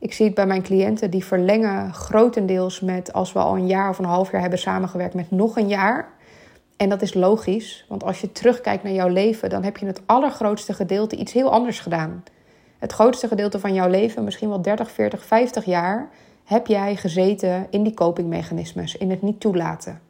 Ik 0.00 0.12
zie 0.12 0.26
het 0.26 0.34
bij 0.34 0.46
mijn 0.46 0.62
cliënten, 0.62 1.10
die 1.10 1.24
verlengen 1.24 1.94
grotendeels 1.94 2.80
met, 2.80 3.12
als 3.12 3.32
we 3.32 3.38
al 3.38 3.56
een 3.56 3.66
jaar 3.66 3.88
of 3.88 3.98
een 3.98 4.04
half 4.04 4.30
jaar 4.30 4.40
hebben 4.40 4.58
samengewerkt, 4.58 5.14
met 5.14 5.30
nog 5.30 5.56
een 5.56 5.68
jaar. 5.68 6.08
En 6.76 6.88
dat 6.88 7.02
is 7.02 7.14
logisch, 7.14 7.84
want 7.88 8.04
als 8.04 8.20
je 8.20 8.32
terugkijkt 8.32 8.82
naar 8.82 8.92
jouw 8.92 9.08
leven, 9.08 9.50
dan 9.50 9.62
heb 9.62 9.76
je 9.76 9.86
het 9.86 10.00
allergrootste 10.06 10.72
gedeelte 10.72 11.16
iets 11.16 11.32
heel 11.32 11.50
anders 11.50 11.80
gedaan. 11.80 12.24
Het 12.78 12.92
grootste 12.92 13.28
gedeelte 13.28 13.58
van 13.58 13.74
jouw 13.74 13.88
leven, 13.88 14.24
misschien 14.24 14.48
wel 14.48 14.62
30, 14.62 14.90
40, 14.90 15.24
50 15.24 15.64
jaar, 15.64 16.08
heb 16.44 16.66
jij 16.66 16.96
gezeten 16.96 17.66
in 17.70 17.82
die 17.82 17.94
copingmechanismes, 17.94 18.96
in 18.96 19.10
het 19.10 19.22
niet 19.22 19.40
toelaten. 19.40 20.00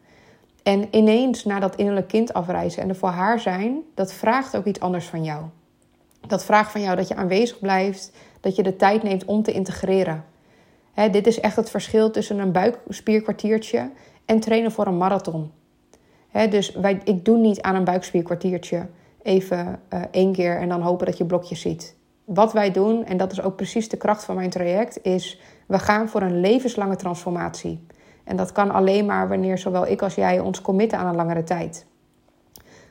En 0.62 0.86
ineens 0.90 1.44
naar 1.44 1.60
dat 1.60 1.76
innerlijk 1.76 2.08
kind 2.08 2.32
afreizen 2.32 2.82
en 2.82 2.88
er 2.88 2.96
voor 2.96 3.08
haar 3.08 3.40
zijn, 3.40 3.82
dat 3.94 4.12
vraagt 4.12 4.56
ook 4.56 4.64
iets 4.64 4.80
anders 4.80 5.06
van 5.06 5.24
jou. 5.24 5.42
Dat 6.26 6.44
vraagt 6.44 6.72
van 6.72 6.80
jou 6.80 6.96
dat 6.96 7.08
je 7.08 7.14
aanwezig 7.14 7.58
blijft, 7.58 8.12
dat 8.40 8.56
je 8.56 8.62
de 8.62 8.76
tijd 8.76 9.02
neemt 9.02 9.24
om 9.24 9.42
te 9.42 9.52
integreren. 9.52 10.24
dit 11.10 11.26
is 11.26 11.40
echt 11.40 11.56
het 11.56 11.70
verschil 11.70 12.10
tussen 12.10 12.38
een 12.38 12.52
buikspierkwartiertje 12.52 13.90
en 14.24 14.40
trainen 14.40 14.72
voor 14.72 14.86
een 14.86 14.98
marathon. 14.98 15.50
dus 16.50 16.72
wij, 16.72 17.00
ik 17.04 17.24
doe 17.24 17.38
niet 17.38 17.60
aan 17.60 17.74
een 17.74 17.84
buikspierkwartiertje 17.84 18.86
even 19.22 19.80
uh, 19.92 20.02
één 20.10 20.32
keer 20.32 20.58
en 20.58 20.68
dan 20.68 20.80
hopen 20.80 21.06
dat 21.06 21.18
je 21.18 21.24
blokjes 21.24 21.60
ziet 21.60 21.96
wat 22.28 22.52
wij 22.52 22.70
doen, 22.70 23.04
en 23.04 23.16
dat 23.16 23.32
is 23.32 23.42
ook 23.42 23.56
precies 23.56 23.88
de 23.88 23.96
kracht 23.96 24.24
van 24.24 24.34
mijn 24.34 24.50
traject, 24.50 25.02
is 25.02 25.40
we 25.66 25.78
gaan 25.78 26.08
voor 26.08 26.22
een 26.22 26.40
levenslange 26.40 26.96
transformatie. 26.96 27.86
En 28.24 28.36
dat 28.36 28.52
kan 28.52 28.70
alleen 28.70 29.06
maar 29.06 29.28
wanneer 29.28 29.58
zowel 29.58 29.86
ik 29.86 30.02
als 30.02 30.14
jij 30.14 30.40
ons 30.40 30.60
committen 30.60 30.98
aan 30.98 31.06
een 31.06 31.14
langere 31.14 31.44
tijd. 31.44 31.86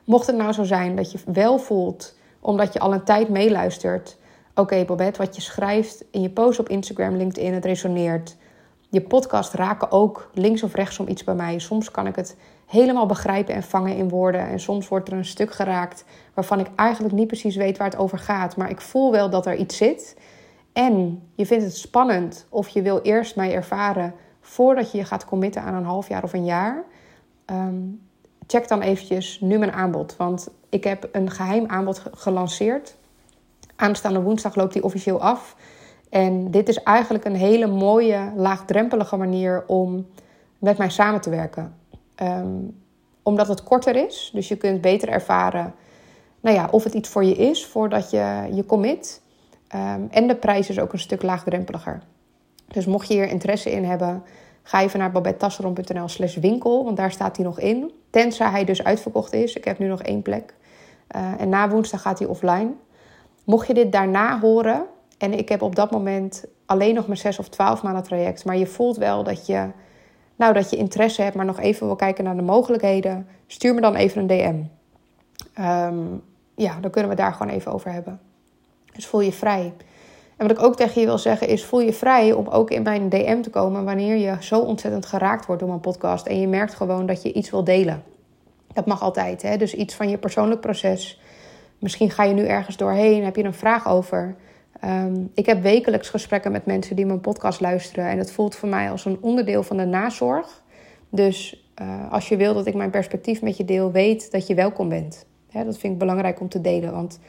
Mocht 0.03 0.27
het 0.27 0.35
nou 0.35 0.51
zo 0.51 0.63
zijn 0.63 0.95
dat 0.95 1.11
je 1.11 1.19
wel 1.25 1.57
voelt, 1.57 2.17
omdat 2.47 2.73
je 2.73 2.79
al 2.79 2.93
een 2.93 3.03
tijd 3.03 3.29
meeluistert, 3.29 4.17
oké 4.49 4.62
okay, 4.62 4.86
Bobette, 4.86 5.21
wat 5.21 5.36
je 5.36 5.41
schrijft 5.41 6.03
in 6.12 6.21
je 6.21 6.29
post 6.29 6.60
op 6.60 6.69
Instagram, 6.69 7.15
LinkedIn, 7.15 7.53
het 7.53 7.65
resoneert. 7.65 8.38
Je 8.89 9.01
podcast 9.01 9.53
raken 9.53 9.91
ook 9.91 10.29
links 10.33 10.63
of 10.63 10.73
rechtsom 10.73 11.07
iets 11.07 11.23
bij 11.23 11.36
mij. 11.36 11.60
Soms 11.60 11.91
kan 11.91 12.07
ik 12.07 12.15
het 12.15 12.38
helemaal 12.65 13.05
begrijpen 13.05 13.55
en 13.55 13.63
vangen 13.63 13.95
in 13.95 14.10
woorden. 14.10 14.47
En 14.47 14.60
soms 14.60 14.88
wordt 14.88 15.07
er 15.07 15.17
een 15.17 15.25
stuk 15.25 15.53
geraakt 15.53 16.05
waarvan 16.33 16.60
ik 16.60 16.67
eigenlijk 16.75 17.15
niet 17.15 17.27
precies 17.27 17.55
weet 17.55 17.77
waar 17.77 17.89
het 17.89 17.99
over 17.99 18.19
gaat. 18.19 18.57
Maar 18.57 18.69
ik 18.69 18.81
voel 18.81 19.12
wel 19.12 19.29
dat 19.29 19.45
er 19.45 19.55
iets 19.55 19.77
zit. 19.77 20.17
En 20.73 21.23
je 21.36 21.45
vindt 21.45 21.63
het 21.63 21.77
spannend 21.77 22.47
of 22.49 22.67
je 22.67 22.81
wil 22.81 22.99
eerst 23.01 23.36
mij 23.36 23.53
ervaren 23.53 24.13
voordat 24.41 24.91
je 24.91 24.97
je 24.97 25.05
gaat 25.05 25.25
committen 25.25 25.62
aan 25.62 25.73
een 25.73 25.83
half 25.83 26.07
jaar 26.07 26.23
of 26.23 26.33
een 26.33 26.45
jaar. 26.45 26.83
Ehm, 27.45 27.75
check 28.47 28.67
dan 28.67 28.81
eventjes 28.81 29.39
nu 29.39 29.57
mijn 29.57 29.71
aanbod. 29.71 30.15
Want 30.15 30.49
ik 30.69 30.83
heb 30.83 31.10
een 31.12 31.31
geheim 31.31 31.65
aanbod 31.67 32.01
gelanceerd. 32.12 32.95
Aanstaande 33.75 34.21
woensdag 34.21 34.55
loopt 34.55 34.73
die 34.73 34.83
officieel 34.83 35.21
af. 35.21 35.55
En 36.10 36.51
dit 36.51 36.69
is 36.69 36.83
eigenlijk 36.83 37.25
een 37.25 37.36
hele 37.36 37.67
mooie, 37.67 38.31
laagdrempelige 38.36 39.17
manier 39.17 39.63
om 39.67 40.07
met 40.60 40.77
mij 40.77 40.89
samen 40.89 41.21
te 41.21 41.29
werken. 41.29 41.75
Ehm, 42.15 42.55
omdat 43.23 43.47
het 43.47 43.63
korter 43.63 43.95
is, 43.95 44.29
dus 44.33 44.47
je 44.47 44.55
kunt 44.55 44.81
beter 44.81 45.10
ervaren 45.10 45.73
nou 46.39 46.55
ja, 46.55 46.67
of 46.71 46.83
het 46.83 46.93
iets 46.93 47.10
voor 47.10 47.23
je 47.23 47.36
is 47.36 47.65
voordat 47.65 48.12
je 48.12 48.47
je 48.53 48.65
commit. 48.65 49.21
Ehm, 49.67 50.01
en 50.10 50.27
de 50.27 50.36
prijs 50.36 50.69
is 50.69 50.79
ook 50.79 50.93
een 50.93 50.99
stuk 50.99 51.21
laagdrempeliger. 51.21 52.01
Dus 52.67 52.86
mocht 52.86 53.07
je 53.07 53.13
hier 53.13 53.27
interesse 53.27 53.71
in 53.71 53.83
hebben, 53.83 54.23
ga 54.63 54.81
even 54.81 54.99
naar 54.99 55.12
babettasseron.nl 55.12 56.07
slash 56.07 56.36
winkel, 56.36 56.83
want 56.83 56.97
daar 56.97 57.12
staat 57.12 57.36
hij 57.36 57.45
nog 57.45 57.60
in. 57.60 57.91
Tenzij 58.09 58.49
hij 58.49 58.63
dus 58.63 58.83
uitverkocht 58.83 59.33
is. 59.33 59.53
Ik 59.53 59.65
heb 59.65 59.79
nu 59.79 59.87
nog 59.87 60.01
één 60.01 60.21
plek. 60.21 60.53
Uh, 61.15 61.41
en 61.41 61.49
na 61.49 61.69
woensdag 61.69 62.01
gaat 62.01 62.19
hij 62.19 62.27
offline. 62.27 62.71
Mocht 63.43 63.67
je 63.67 63.73
dit 63.73 63.91
daarna 63.91 64.39
horen, 64.39 64.85
en 65.17 65.33
ik 65.33 65.49
heb 65.49 65.61
op 65.61 65.75
dat 65.75 65.91
moment 65.91 66.45
alleen 66.65 66.93
nog 66.93 67.07
mijn 67.07 67.19
6 67.19 67.39
of 67.39 67.49
12 67.49 67.83
maanden 67.83 68.03
traject, 68.03 68.45
maar 68.45 68.57
je 68.57 68.67
voelt 68.67 68.97
wel 68.97 69.23
dat 69.23 69.45
je, 69.45 69.67
nou, 70.35 70.53
dat 70.53 70.69
je 70.69 70.77
interesse 70.77 71.21
hebt, 71.21 71.35
maar 71.35 71.45
nog 71.45 71.59
even 71.59 71.85
wil 71.85 71.95
kijken 71.95 72.23
naar 72.23 72.35
de 72.35 72.41
mogelijkheden, 72.41 73.27
stuur 73.47 73.73
me 73.73 73.81
dan 73.81 73.95
even 73.95 74.21
een 74.21 74.27
DM. 74.27 74.55
Ehm, 75.53 75.97
ja, 76.55 76.79
dan 76.79 76.91
kunnen 76.91 77.09
we 77.09 77.17
daar 77.17 77.33
gewoon 77.33 77.53
even 77.53 77.71
over 77.71 77.91
hebben. 77.91 78.19
Dus 78.93 79.07
voel 79.07 79.21
je 79.21 79.31
vrij. 79.31 79.73
En 80.38 80.47
wat 80.47 80.58
ik 80.58 80.63
ook 80.63 80.76
tegen 80.76 81.02
je 81.02 81.08
wil 81.08 81.17
zeggen 81.17 81.47
is: 81.47 81.65
voel 81.65 81.80
je 81.80 81.93
vrij 81.93 82.32
om 82.32 82.47
ook 82.47 82.71
in 82.71 82.82
mijn 82.82 83.10
DM 83.10 83.41
te 83.41 83.50
komen 83.50 83.86
wanneer 83.86 84.15
je 84.15 84.36
zo 84.39 84.60
ontzettend 84.60 85.06
geraakt 85.06 85.45
wordt 85.45 85.62
door 85.62 85.69
mijn 85.69 85.82
podcast 85.82 86.26
en 86.26 86.39
je 86.39 86.47
merkt 86.47 86.73
gewoon 86.73 87.06
dat 87.06 87.21
je 87.21 87.34
iets 87.34 87.50
wil 87.50 87.63
delen. 87.63 88.04
Dat 88.73 88.86
mag 88.86 89.02
altijd, 89.02 89.41
hè? 89.41 89.58
dus 89.58 89.73
iets 89.73 89.95
van 89.95 90.10
je 90.10 90.17
persoonlijk 90.17 90.62
proces. 90.62 91.21
Misschien 91.80 92.12
ga 92.12 92.23
je 92.23 92.34
nu 92.34 92.45
ergens 92.45 92.78
doorheen, 92.78 93.23
heb 93.23 93.36
je 93.36 93.43
een 93.43 93.54
vraag 93.54 93.88
over. 93.88 94.36
Ehm, 94.80 95.15
ik 95.34 95.45
heb 95.45 95.62
wekelijks 95.62 96.10
gesprekken 96.10 96.52
met 96.52 96.65
mensen 96.65 96.95
die 96.95 97.06
mijn 97.06 97.21
podcast 97.21 97.62
luisteren 97.62 98.10
en 98.10 98.17
het 98.17 98.32
voelt 98.32 98.56
voor 98.56 98.69
mij 98.69 98.91
als 98.91 99.06
een 99.06 99.17
onderdeel 99.21 99.63
van 99.63 99.78
de 99.78 99.86
nazorg. 99.86 100.63
Dus 101.10 101.67
uh, 101.82 102.12
als 102.12 102.30
je 102.30 102.38
wil 102.38 102.54
dat 102.54 102.65
ik 102.65 102.73
mijn 102.73 102.89
perspectief 102.89 103.41
met 103.41 103.58
je 103.58 103.65
deel, 103.65 103.91
weet 103.91 104.32
dat 104.32 104.47
je 104.47 104.54
welkom 104.54 104.89
bent. 104.89 105.26
dat 105.52 105.78
vind 105.78 105.93
ik 105.93 106.00
belangrijk 106.00 106.39
om 106.39 106.50
te 106.50 106.62
delen, 106.62 106.91
want 106.91 107.19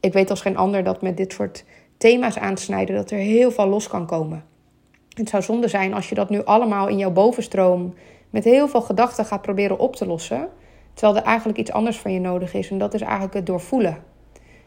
ik 0.00 0.12
weet 0.12 0.30
als 0.30 0.40
geen 0.40 0.56
ander 0.56 0.84
dat 0.84 1.02
met 1.02 1.16
dit 1.16 1.32
soort 1.32 1.64
thema's 1.98 2.38
aansnijden, 2.38 2.96
dat 2.96 3.10
er 3.10 3.18
heel 3.18 3.50
veel 3.50 3.66
los 3.66 3.88
kan 3.88 4.06
komen. 4.06 4.44
Het 5.14 5.28
zou 5.28 5.42
zonde 5.42 5.68
zijn 5.68 5.94
als 5.94 6.08
je 6.08 6.14
dat 6.14 6.30
nu 6.30 6.44
allemaal 6.44 6.88
in 6.88 6.98
jouw 6.98 7.10
bovenstroom 7.10 7.94
met 8.30 8.44
heel 8.44 8.68
veel 8.68 8.82
gedachten 8.82 9.24
gaat 9.24 9.42
proberen 9.42 9.78
op 9.78 9.96
te 9.96 10.06
lossen, 10.06 10.48
terwijl 10.94 11.18
er 11.18 11.24
eigenlijk 11.24 11.58
iets 11.58 11.72
anders 11.72 11.96
van 11.96 12.12
je 12.12 12.20
nodig 12.20 12.54
is. 12.54 12.70
En 12.70 12.78
dat 12.78 12.94
is 12.94 13.00
eigenlijk 13.00 13.34
het 13.34 13.46
doorvoelen. 13.46 13.98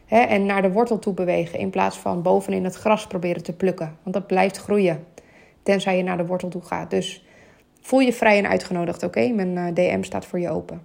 En 0.06 0.46
naar 0.46 0.62
de 0.62 0.72
wortel 0.72 0.98
toe 0.98 1.14
bewegen 1.14 1.58
in 1.58 1.70
plaats 1.70 1.98
van 1.98 2.22
bovenin 2.22 2.64
het 2.64 2.74
gras 2.74 3.06
proberen 3.06 3.42
te 3.42 3.52
plukken. 3.52 3.96
Want 4.02 4.14
dat 4.14 4.26
blijft 4.26 4.56
groeien, 4.56 5.06
tenzij 5.62 5.96
je 5.96 6.02
naar 6.02 6.16
de 6.16 6.26
wortel 6.26 6.48
toe 6.48 6.62
gaat. 6.62 6.90
Dus 6.90 7.24
voel 7.80 8.00
je 8.00 8.12
vrij 8.12 8.38
en 8.38 8.48
uitgenodigd, 8.48 9.02
oké? 9.02 9.28
Mijn 9.28 9.56
eh, 9.56 9.74
DM 9.74 10.02
staat 10.02 10.26
voor 10.26 10.38
je 10.38 10.50
open. 10.50 10.82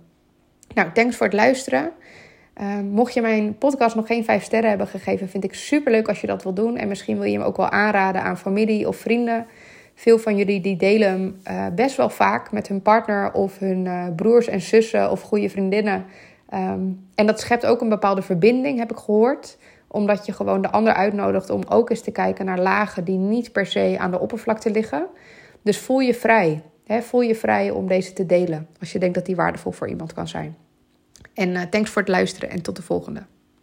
Nou, 0.74 0.92
thanks 0.92 1.16
voor 1.16 1.26
het 1.26 1.36
luisteren. 1.36 1.92
Uh, 2.62 2.80
mocht 2.92 3.14
je 3.14 3.22
mijn 3.22 3.58
podcast 3.58 3.96
nog 3.96 4.08
geen 4.08 4.24
vijf 4.24 4.44
sterren 4.44 4.70
hebben 4.70 4.88
gegeven, 4.88 5.30
vind 5.30 5.44
ik 5.44 5.54
super 5.54 5.92
leuk 5.92 6.08
als 6.08 6.22
je 6.22 6.28
dat 6.28 6.44
wil 6.44 6.54
doen. 6.54 6.78
En 6.78 6.88
misschien 6.88 7.18
wil 7.18 7.28
je 7.28 7.38
hem 7.38 7.48
ook 7.48 7.58
wel 7.58 7.70
aanraden 7.70 8.22
aan 8.22 8.38
familie 8.38 8.88
of 8.88 8.96
vrienden. 8.96 9.46
Veel 9.96 10.20
van 10.20 10.38
jullie 10.38 10.62
die 10.62 10.76
delen 10.76 11.10
hem 11.10 11.42
uh, 11.48 11.76
best 11.76 11.98
wel 11.98 12.10
vaak 12.10 12.52
met 12.52 12.68
hun 12.68 12.82
partner 12.82 13.32
of 13.34 13.60
hun 13.60 13.86
uh, 13.86 14.06
broers 14.16 14.48
en 14.48 14.62
zussen 14.62 15.12
of 15.12 15.22
goede 15.22 15.50
vriendinnen. 15.50 16.06
Um, 16.54 17.08
en 17.16 17.26
dat 17.26 17.40
schept 17.40 17.66
ook 17.66 17.82
een 17.82 17.90
bepaalde 17.90 18.22
verbinding, 18.22 18.80
heb 18.80 18.92
ik 18.92 18.98
gehoord. 18.98 19.58
Omdat 19.88 20.26
je 20.26 20.32
gewoon 20.32 20.62
de 20.62 20.72
ander 20.72 20.94
uitnodigt 20.94 21.50
om 21.50 21.62
ook 21.70 21.90
eens 21.90 22.02
te 22.02 22.12
kijken 22.12 22.46
naar 22.46 22.60
lagen 22.60 23.04
die 23.04 23.18
niet 23.18 23.52
per 23.52 23.66
se 23.66 23.96
aan 24.00 24.12
de 24.12 24.20
oppervlakte 24.20 24.72
liggen. 24.72 25.08
Dus 25.62 25.78
voel 25.78 26.00
je 26.00 26.14
vrij. 26.14 26.62
Hè? 26.86 27.02
Voel 27.02 27.22
je 27.22 27.36
vrij 27.36 27.70
om 27.70 27.88
deze 27.88 28.14
te 28.14 28.26
delen 28.26 28.68
als 28.80 28.92
je 28.92 29.00
denkt 29.00 29.16
dat 29.16 29.26
die 29.26 29.36
waardevol 29.36 29.72
voor 29.72 29.90
iemand 29.90 30.14
kan 30.14 30.28
zijn. 30.28 30.67
En 31.38 31.50
uh, 31.50 31.62
thanks 31.62 31.90
voor 31.90 32.02
het 32.02 32.12
luisteren 32.12 32.50
en 32.50 32.62
tot 32.62 32.76
de 32.76 32.82
volgende. 32.82 33.26